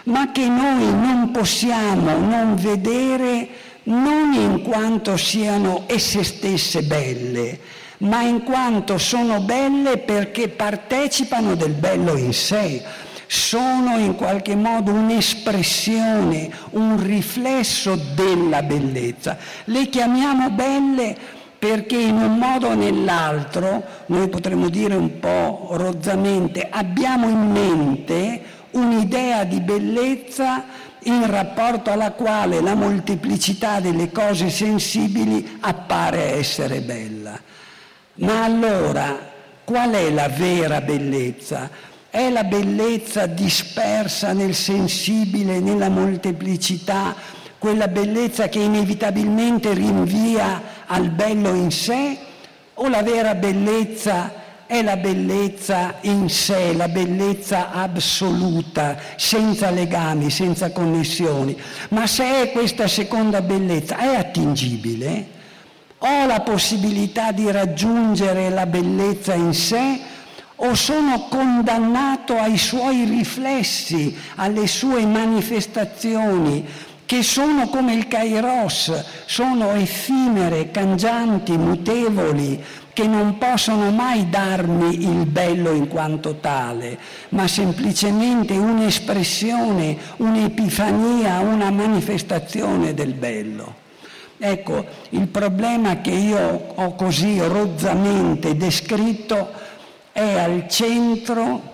[0.05, 3.49] ma che noi non possiamo non vedere
[3.85, 7.59] non in quanto siano esse stesse belle,
[7.99, 12.83] ma in quanto sono belle perché partecipano del bello in sé
[13.33, 19.39] sono in qualche modo un'espressione, un riflesso della bellezza.
[19.65, 21.17] Le chiamiamo belle
[21.59, 28.43] perché in un modo o nell'altro, noi potremmo dire un po' rozzamente, abbiamo in mente
[28.73, 30.65] un'idea di bellezza
[31.05, 37.41] in rapporto alla quale la molteplicità delle cose sensibili appare essere bella.
[38.17, 39.31] Ma allora,
[39.65, 41.91] qual è la vera bellezza?
[42.13, 47.15] È la bellezza dispersa nel sensibile, nella molteplicità,
[47.57, 52.19] quella bellezza che inevitabilmente rinvia al bello in sé?
[52.75, 54.31] O la vera bellezza
[54.67, 61.59] è la bellezza in sé, la bellezza assoluta, senza legami, senza connessioni?
[61.89, 65.29] Ma se è questa seconda bellezza, è attingibile?
[65.97, 70.11] Ho la possibilità di raggiungere la bellezza in sé?
[70.65, 76.65] O sono condannato ai suoi riflessi, alle sue manifestazioni,
[77.05, 85.27] che sono come il kairos, sono effimere, cangianti, mutevoli, che non possono mai darmi il
[85.27, 86.97] bello in quanto tale,
[87.31, 93.81] ma semplicemente un'espressione, un'epifania, una manifestazione del bello.
[94.39, 99.62] Ecco, il problema che io ho così rozzamente descritto
[100.13, 101.71] è al centro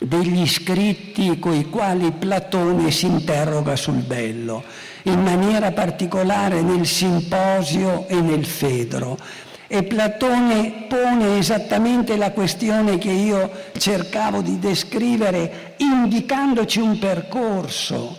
[0.00, 4.64] degli scritti con i quali Platone si interroga sul bello,
[5.02, 9.18] in maniera particolare nel Simposio e nel Fedro.
[9.66, 18.18] E Platone pone esattamente la questione che io cercavo di descrivere indicandoci un percorso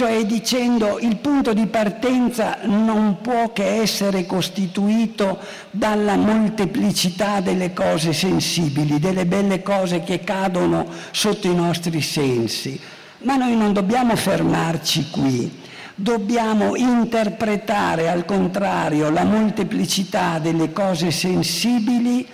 [0.00, 5.38] cioè dicendo il punto di partenza non può che essere costituito
[5.70, 12.80] dalla molteplicità delle cose sensibili, delle belle cose che cadono sotto i nostri sensi.
[13.24, 15.60] Ma noi non dobbiamo fermarci qui,
[15.94, 22.26] dobbiamo interpretare al contrario la molteplicità delle cose sensibili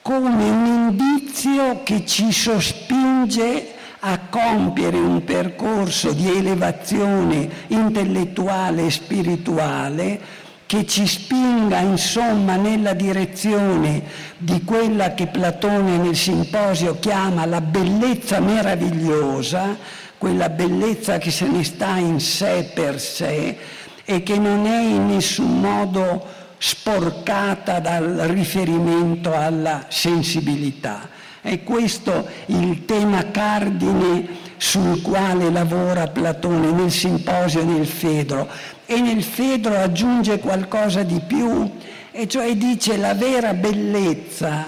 [0.00, 3.73] come un indizio che ci sospinge
[4.06, 10.20] a compiere un percorso di elevazione intellettuale e spirituale
[10.66, 14.02] che ci spinga insomma nella direzione
[14.36, 19.74] di quella che Platone nel simposio chiama la bellezza meravigliosa,
[20.18, 23.56] quella bellezza che se ne sta in sé per sé
[24.04, 26.26] e che non è in nessun modo
[26.58, 31.13] sporcata dal riferimento alla sensibilità.
[31.44, 34.26] È questo il tema cardine
[34.56, 38.48] sul quale lavora Platone nel simposio e nel Fedro.
[38.86, 41.70] E nel Fedro aggiunge qualcosa di più,
[42.12, 44.64] e cioè dice la vera bellezza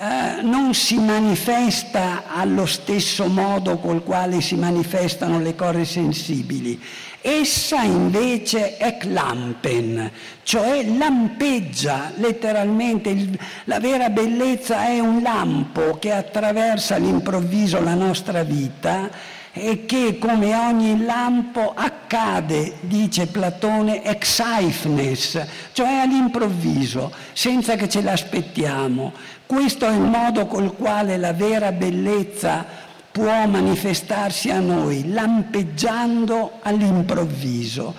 [0.00, 6.80] eh, non si manifesta allo stesso modo col quale si manifestano le cose sensibili
[7.20, 10.10] Essa invece è clampen,
[10.44, 13.08] cioè lampeggia letteralmente.
[13.08, 19.10] Il, la vera bellezza è un lampo che attraversa all'improvviso la nostra vita
[19.52, 28.02] e che come ogni lampo accade, dice Platone, ex haifnes, cioè all'improvviso, senza che ce
[28.02, 29.12] l'aspettiamo.
[29.44, 32.77] Questo è il modo col quale la vera bellezza
[33.18, 37.92] può manifestarsi a noi, lampeggiando all'improvviso.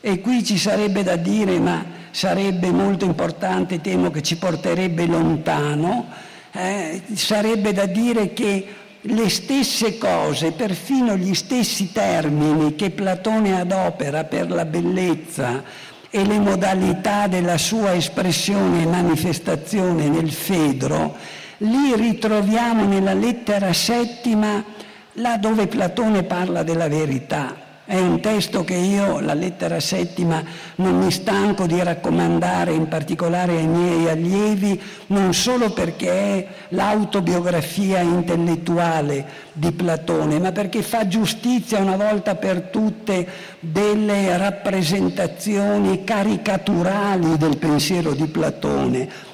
[0.00, 6.06] E qui ci sarebbe da dire, ma sarebbe molto importante, temo che ci porterebbe lontano,
[6.50, 8.66] eh, sarebbe da dire che
[9.00, 15.62] le stesse cose, perfino gli stessi termini che Platone adopera per la bellezza
[16.10, 21.16] e le modalità della sua espressione e manifestazione nel Fedro,
[21.58, 24.62] li ritroviamo nella lettera settima,
[25.14, 27.62] là dove Platone parla della verità.
[27.86, 30.42] È un testo che io, la lettera settima,
[30.76, 38.00] non mi stanco di raccomandare in particolare ai miei allievi, non solo perché è l'autobiografia
[38.00, 43.28] intellettuale di Platone, ma perché fa giustizia una volta per tutte
[43.60, 49.32] delle rappresentazioni caricaturali del pensiero di Platone,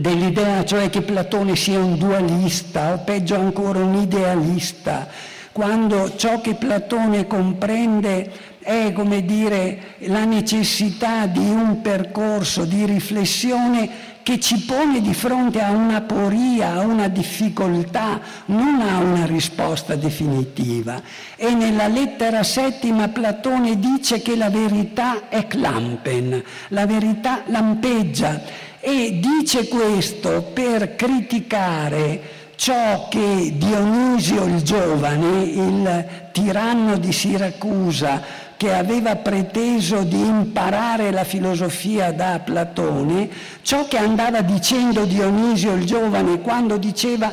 [0.00, 5.08] dell'idea cioè che Platone sia un dualista o peggio ancora un idealista.
[5.52, 14.10] Quando ciò che Platone comprende è, come dire, la necessità di un percorso di riflessione
[14.22, 19.96] che ci pone di fronte a una poria, a una difficoltà, non a una risposta
[19.96, 21.02] definitiva.
[21.36, 29.20] E nella lettera settima Platone dice che la verità è clampen, la verità lampeggia e
[29.20, 38.20] dice questo per criticare ciò che Dionisio il giovane, il tiranno di Siracusa,
[38.56, 43.28] che aveva preteso di imparare la filosofia da Platone,
[43.62, 47.32] ciò che andava dicendo Dionisio il giovane quando diceva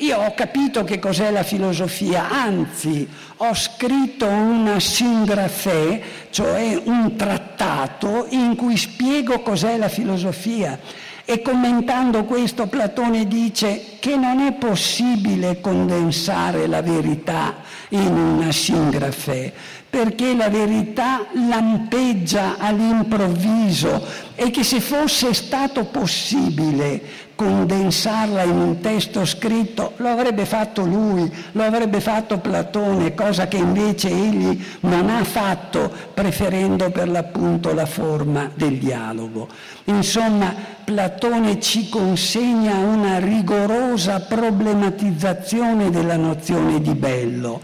[0.00, 8.26] io ho capito che cos'è la filosofia, anzi ho scritto una singrafè, cioè un trattato
[8.30, 10.78] in cui spiego cos'è la filosofia.
[11.24, 17.56] E commentando questo Platone dice che non è possibile condensare la verità
[17.90, 19.52] in una singrafe,
[19.90, 24.02] perché la verità lampeggia all'improvviso
[24.36, 31.32] e che se fosse stato possibile condensarla in un testo scritto lo avrebbe fatto lui,
[31.52, 37.86] lo avrebbe fatto Platone, cosa che invece egli non ha fatto preferendo per l'appunto la
[37.86, 39.46] forma del dialogo.
[39.84, 47.60] Insomma, Platone ci consegna una rigorosa problematizzazione della nozione di bello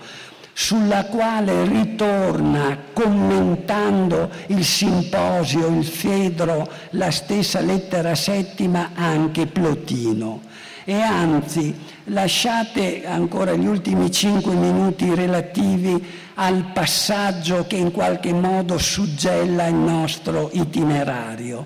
[0.55, 10.43] sulla quale ritorna commentando il simposio, il Fedro, la stessa lettera settima anche Plotino.
[10.85, 11.75] E anzi,
[12.05, 19.75] lasciate ancora gli ultimi cinque minuti relativi al passaggio che in qualche modo suggella il
[19.75, 21.65] nostro itinerario,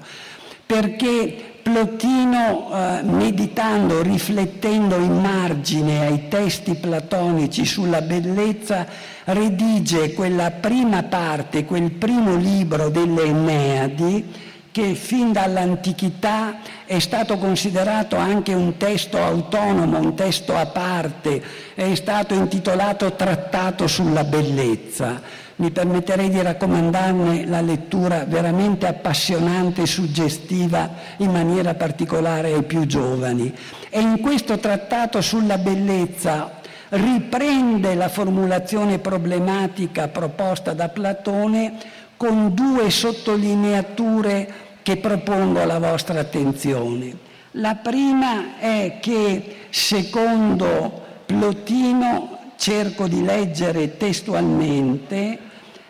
[0.64, 8.86] perché Plotino, eh, meditando, riflettendo in margine ai testi platonici sulla bellezza,
[9.24, 14.34] redige quella prima parte, quel primo libro delle Enneadi,
[14.78, 21.42] che fin dall'antichità è stato considerato anche un testo autonomo, un testo a parte,
[21.74, 25.20] è stato intitolato Trattato sulla bellezza
[25.56, 32.86] mi permetterei di raccomandarne la lettura veramente appassionante e suggestiva in maniera particolare ai più
[32.86, 33.52] giovani.
[33.90, 36.60] E in questo trattato sulla bellezza
[36.90, 47.26] riprende la formulazione problematica proposta da Platone con due sottolineature che propongo alla vostra attenzione.
[47.52, 55.38] La prima è che secondo Plotino, cerco di leggere testualmente,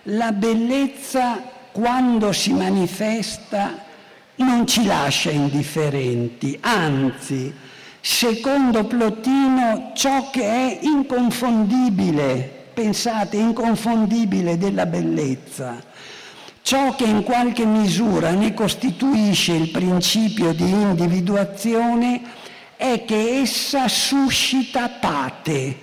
[0.04, 3.86] la bellezza quando si manifesta
[4.36, 7.52] non ci lascia indifferenti, anzi,
[8.00, 15.82] secondo Plotino, ciò che è inconfondibile, pensate, inconfondibile della bellezza,
[16.68, 22.20] ciò che in qualche misura ne costituisce il principio di individuazione
[22.76, 25.78] è che essa suscita pate,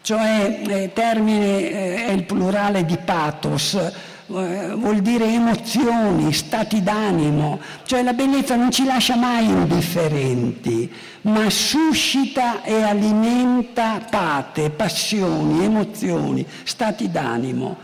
[0.00, 7.58] cioè eh, termine eh, è il plurale di pathos, eh, vuol dire emozioni, stati d'animo,
[7.82, 10.88] cioè la bellezza non ci lascia mai indifferenti,
[11.22, 17.76] ma suscita e alimenta pate, passioni, emozioni, stati d'animo.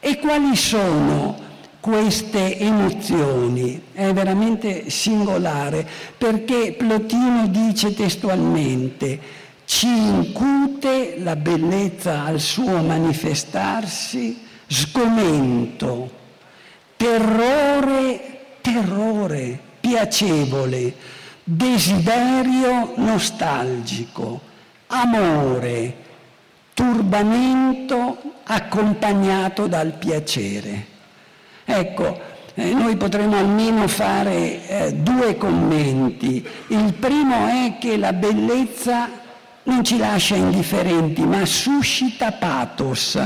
[0.00, 1.48] E quali sono
[1.80, 3.80] queste emozioni?
[3.92, 9.18] È veramente singolare perché Plotino dice testualmente
[9.64, 16.10] ci incute la bellezza al suo manifestarsi, sgomento,
[16.96, 20.94] terrore, terrore piacevole,
[21.42, 24.40] desiderio nostalgico,
[24.88, 25.96] amore,
[26.74, 30.89] turbamento accompagnato dal piacere.
[31.72, 32.20] Ecco,
[32.54, 36.44] eh, noi potremmo almeno fare eh, due commenti.
[36.68, 39.08] Il primo è che la bellezza
[39.62, 43.18] non ci lascia indifferenti, ma suscita pathos.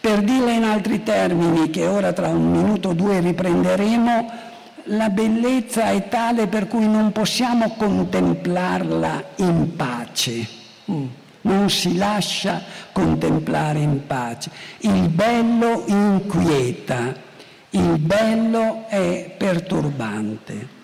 [0.00, 4.30] Per dirla in altri termini, che ora tra un minuto o due riprenderemo,
[4.86, 10.48] la bellezza è tale per cui non possiamo contemplarla in pace.
[10.90, 11.06] Mm.
[11.42, 14.50] Non si lascia contemplare in pace.
[14.78, 17.14] Il bello inquieta,
[17.72, 20.80] il bello è perturbante.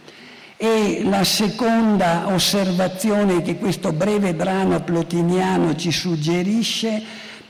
[0.56, 7.00] E la seconda osservazione che questo breve brano plotiniano ci suggerisce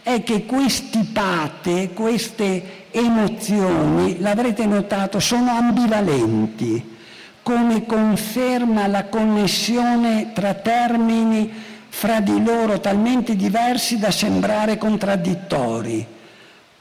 [0.03, 6.97] è che questi pate, queste emozioni, l'avrete notato, sono ambivalenti,
[7.43, 11.51] come conferma la connessione tra termini
[11.89, 16.17] fra di loro talmente diversi da sembrare contraddittori.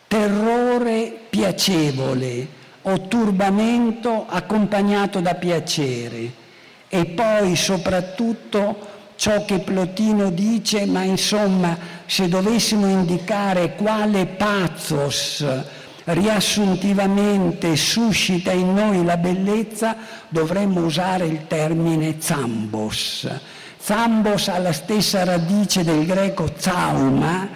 [0.08, 2.48] Terrore piacevole
[2.84, 6.32] o turbamento accompagnato da piacere
[6.88, 15.46] e poi soprattutto ciò che Plotino dice, ma insomma se dovessimo indicare quale pathos
[16.06, 19.98] riassuntivamente suscita in noi la bellezza,
[20.30, 23.28] dovremmo usare il termine zambos.
[23.82, 27.50] Zambos ha la stessa radice del greco zauma,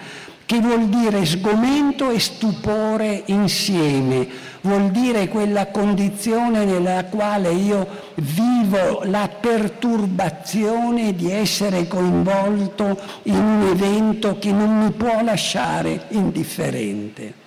[0.44, 4.28] che vuol dire sgomento e stupore insieme,
[4.62, 7.86] vuol dire quella condizione nella quale io
[8.16, 17.40] vivo la perturbazione di essere coinvolto in un evento che non mi può lasciare indifferente.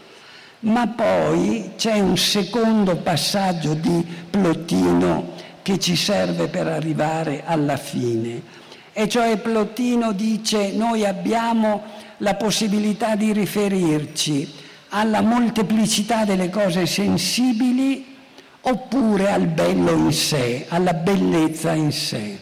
[0.62, 8.64] Ma poi c'è un secondo passaggio di Plotino che ci serve per arrivare alla fine.
[8.92, 11.84] E cioè Plotino dice noi abbiamo
[12.18, 14.54] la possibilità di riferirci
[14.90, 18.16] alla molteplicità delle cose sensibili
[18.62, 22.40] oppure al bello in sé, alla bellezza in sé.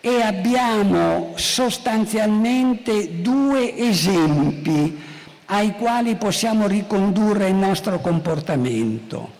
[0.00, 5.00] E abbiamo sostanzialmente due esempi
[5.46, 9.32] ai quali possiamo ricondurre il nostro comportamento.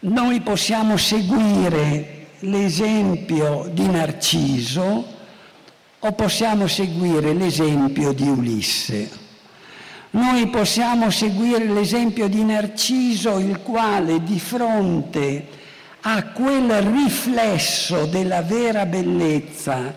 [0.00, 5.20] Noi possiamo seguire l'esempio di Narciso
[6.04, 9.10] o possiamo seguire l'esempio di Ulisse.
[10.10, 15.46] Noi possiamo seguire l'esempio di Narciso, il quale di fronte
[16.00, 19.94] a quel riflesso della vera bellezza,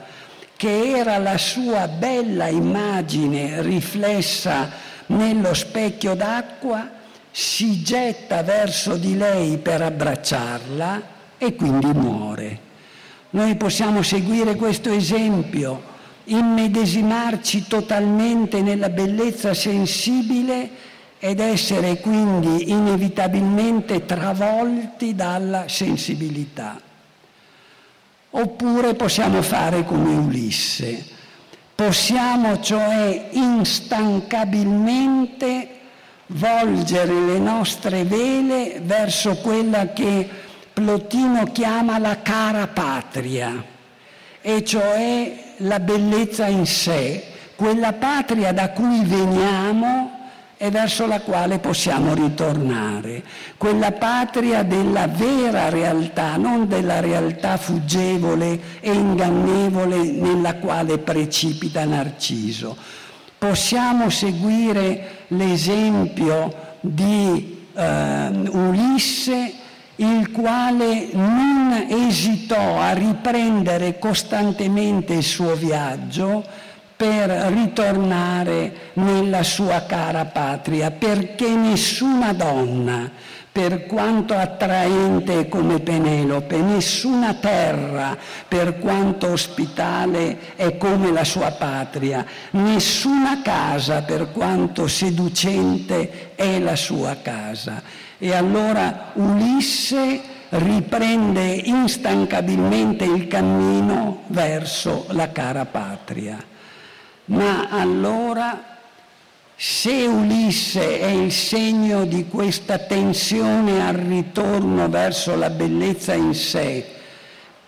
[0.56, 4.70] che era la sua bella immagine riflessa
[5.08, 6.88] nello specchio d'acqua,
[7.32, 11.02] si getta verso di lei per abbracciarla
[11.40, 12.60] e quindi muore.
[13.32, 15.94] Noi possiamo seguire questo esempio,
[16.26, 20.70] immedesimarci totalmente nella bellezza sensibile
[21.20, 26.80] ed essere quindi inevitabilmente travolti dalla sensibilità.
[28.32, 31.14] Oppure possiamo fare come Ulisse,
[31.76, 35.70] Possiamo cioè instancabilmente
[36.28, 40.30] volgere le nostre vele verso quella che
[40.72, 43.62] Plotino chiama la cara patria,
[44.48, 47.24] e cioè la bellezza in sé,
[47.56, 50.12] quella patria da cui veniamo
[50.56, 53.24] e verso la quale possiamo ritornare,
[53.58, 62.78] quella patria della vera realtà, non della realtà fuggevole e ingannevole nella quale precipita Narciso.
[63.40, 69.54] Possiamo seguire l'esempio di eh, Ulisse,
[69.98, 76.44] il quale non esitò a riprendere costantemente il suo viaggio,
[76.96, 83.12] per ritornare nella sua cara patria, perché nessuna donna,
[83.52, 88.18] per quanto attraente come Penelope, nessuna terra,
[88.48, 96.76] per quanto ospitale è come la sua patria, nessuna casa, per quanto seducente è la
[96.76, 98.04] sua casa.
[98.18, 106.44] E allora Ulisse riprende instancabilmente il cammino verso la cara patria.
[107.26, 108.74] Ma allora
[109.56, 116.86] se Ulisse è il segno di questa tensione al ritorno verso la bellezza in sé,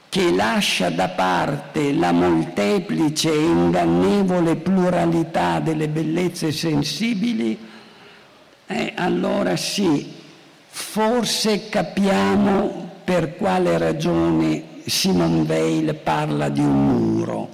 [0.09, 7.57] che lascia da parte la molteplice e ingannevole pluralità delle bellezze sensibili,
[8.67, 10.16] eh, allora sì,
[10.77, 17.49] forse capiamo per quale ragione Simon Weil parla di un muro,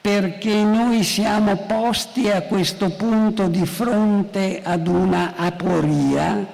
[0.00, 6.46] perché noi siamo posti a questo punto di fronte ad una aporia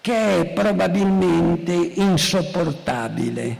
[0.00, 3.58] che è probabilmente insopportabile,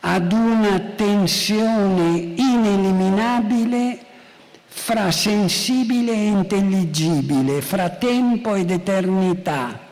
[0.00, 3.98] ad una tensione ineliminabile
[4.66, 9.90] fra sensibile e intelligibile, fra tempo ed eternità,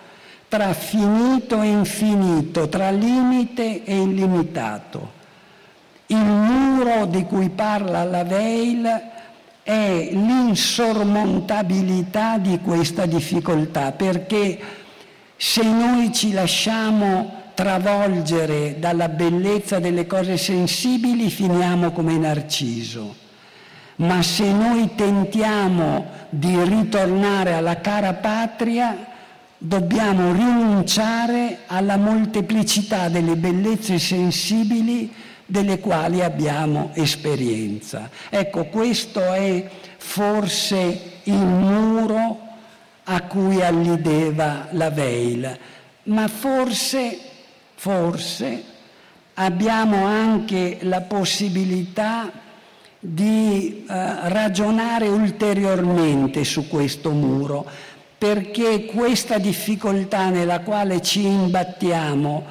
[0.50, 5.12] tra finito e infinito, tra limite e illimitato.
[6.06, 8.84] Il muro di cui parla la Veil
[9.62, 14.58] è l'insormontabilità di questa difficoltà, perché
[15.36, 23.14] se noi ci lasciamo travolgere dalla bellezza delle cose sensibili, finiamo come Narciso.
[23.96, 29.09] Ma se noi tentiamo di ritornare alla cara patria,
[29.62, 35.12] dobbiamo rinunciare alla molteplicità delle bellezze sensibili
[35.44, 38.08] delle quali abbiamo esperienza.
[38.30, 42.38] Ecco, questo è forse il muro
[43.04, 45.58] a cui alludeva la Veil,
[46.04, 47.18] ma forse,
[47.74, 48.64] forse
[49.34, 52.30] abbiamo anche la possibilità
[53.02, 57.66] di eh, ragionare ulteriormente su questo muro,
[58.20, 62.44] perché questa difficoltà nella quale ci imbattiamo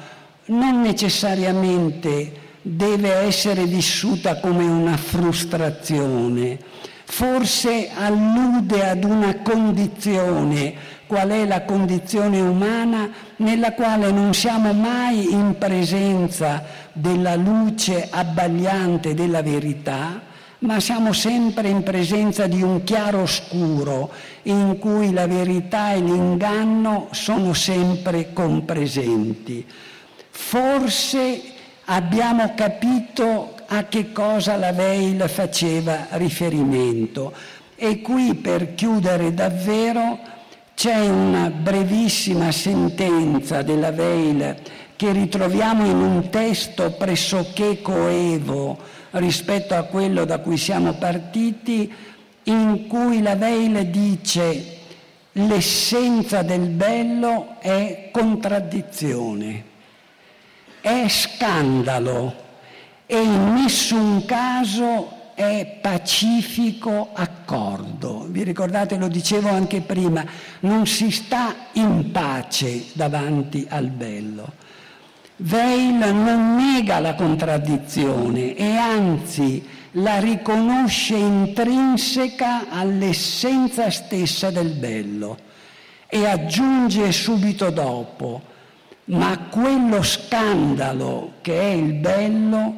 [0.46, 6.58] non necessariamente deve essere vissuta come una frustrazione,
[7.04, 10.74] forse allude ad una condizione,
[11.06, 19.14] qual è la condizione umana, nella quale non siamo mai in presenza della luce abbagliante
[19.14, 20.20] della verità,
[20.60, 24.10] ma siamo sempre in presenza di un chiaro scuro
[24.42, 29.66] in cui la verità e l'inganno sono sempre compresenti.
[30.30, 31.42] Forse
[31.86, 37.32] abbiamo capito a che cosa la Veil faceva riferimento.
[37.76, 40.18] E qui per chiudere davvero
[40.74, 44.56] c'è una brevissima sentenza della Veil
[44.96, 51.92] che ritroviamo in un testo pressoché coevo rispetto a quello da cui siamo partiti,
[52.44, 54.78] in cui la Veil dice
[55.32, 59.64] l'essenza del bello è contraddizione,
[60.80, 62.48] è scandalo
[63.06, 68.26] e in nessun caso è pacifico accordo.
[68.28, 70.24] Vi ricordate, lo dicevo anche prima,
[70.60, 74.59] non si sta in pace davanti al bello.
[75.42, 85.38] Veil non nega la contraddizione e anzi la riconosce intrinseca all'essenza stessa del bello
[86.08, 88.42] e aggiunge subito dopo,
[89.06, 92.74] ma quello scandalo che è il bello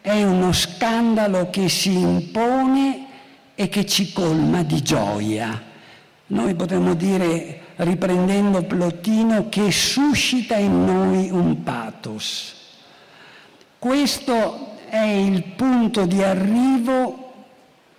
[0.00, 3.06] è uno scandalo che si impone
[3.54, 5.62] e che ci colma di gioia.
[6.28, 12.54] Noi potremmo dire, riprendendo Plotino, che suscita in noi un pathos.
[13.78, 17.32] Questo è il punto di arrivo,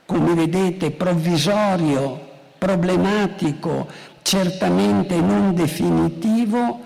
[0.05, 3.88] come vedete, provvisorio, problematico,
[4.21, 6.82] certamente non definitivo,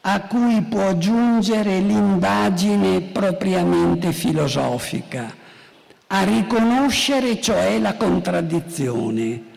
[0.00, 5.32] a cui può giungere l'indagine propriamente filosofica,
[6.08, 9.47] a riconoscere cioè la contraddizione,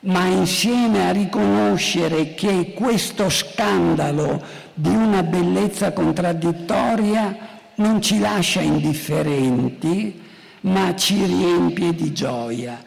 [0.00, 4.42] ma insieme a riconoscere che questo scandalo
[4.72, 7.36] di una bellezza contraddittoria
[7.74, 10.22] non ci lascia indifferenti,
[10.62, 12.82] ma ci riempie di gioia.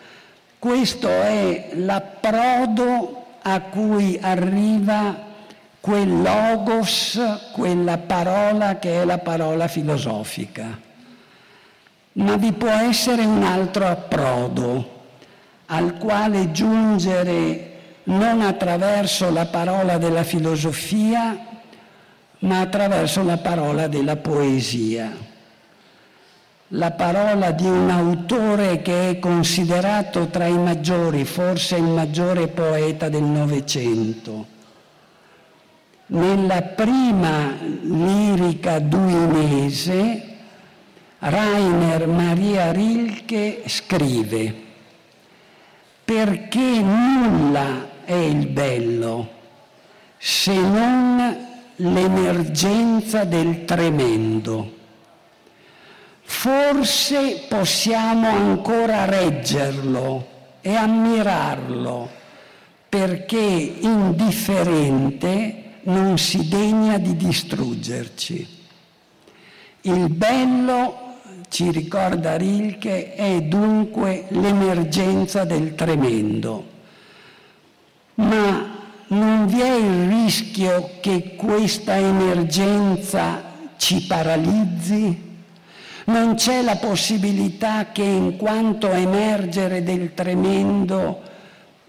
[0.57, 5.31] Questo è l'approdo a cui arriva
[5.79, 7.19] quel logos,
[7.51, 10.79] quella parola che è la parola filosofica.
[12.13, 14.92] Ma vi può essere un altro approdo
[15.73, 17.71] al quale giungere
[18.03, 21.37] non attraverso la parola della filosofia,
[22.39, 25.11] ma attraverso la parola della poesia.
[26.75, 33.09] La parola di un autore che è considerato tra i maggiori, forse il maggiore poeta
[33.09, 34.51] del Novecento
[36.05, 40.31] nella prima lirica duinese
[41.19, 44.62] Rainer Maria Rilke scrive
[46.03, 49.29] perché nulla è il bello
[50.17, 51.37] se non
[51.75, 54.81] l'emergenza del tremendo.
[56.25, 60.27] forse possiamo ancora reggerlo
[60.61, 62.09] e ammirarlo
[62.89, 68.61] perché indifferente non si degna di distruggerci.
[69.81, 71.02] Il bello,
[71.53, 76.65] ci ricorda Rilke, è dunque l'emergenza del tremendo.
[78.15, 78.71] Ma
[79.09, 83.43] non vi è il rischio che questa emergenza
[83.77, 85.31] ci paralizzi?
[86.05, 91.21] Non c'è la possibilità che in quanto emergere del tremendo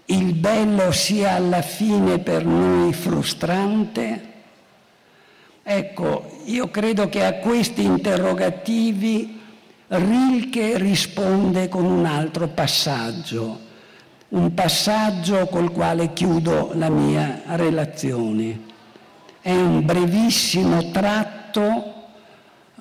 [0.05, 4.33] il bello sia alla fine per noi frustrante?
[5.63, 9.34] Ecco, io credo che a questi interrogativi
[9.87, 13.59] Rilke risponde con un altro passaggio,
[14.29, 18.59] un passaggio col quale chiudo la mia relazione.
[19.39, 21.93] È un brevissimo tratto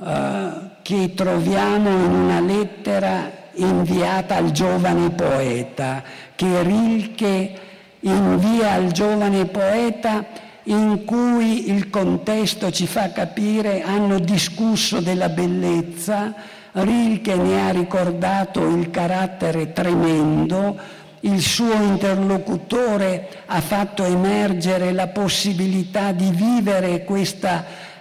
[0.03, 6.03] eh, che troviamo in una lettera inviata al giovane poeta,
[6.35, 7.61] che Rilke
[8.01, 10.25] invia al giovane poeta
[10.65, 16.35] in cui il contesto ci fa capire hanno discusso della bellezza,
[16.77, 20.77] Rilke ne ha ricordato il carattere tremendo,
[21.21, 27.93] il suo interlocutore ha fatto emergere la possibilità di vivere questa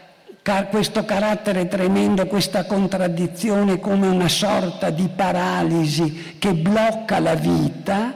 [0.70, 8.16] questo carattere tremendo, questa contraddizione come una sorta di paralisi che blocca la vita.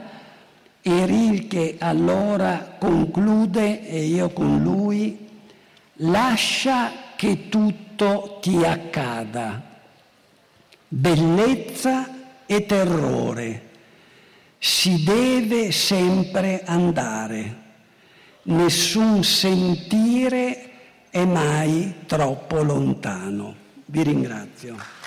[0.82, 5.26] E Rilke allora conclude, e io con lui,
[5.96, 9.62] lascia che tutto ti accada,
[10.88, 12.08] bellezza
[12.46, 13.68] e terrore,
[14.58, 17.56] si deve sempre andare,
[18.44, 20.70] nessun sentire
[21.10, 23.54] è mai troppo lontano.
[23.86, 24.97] Vi ringrazio.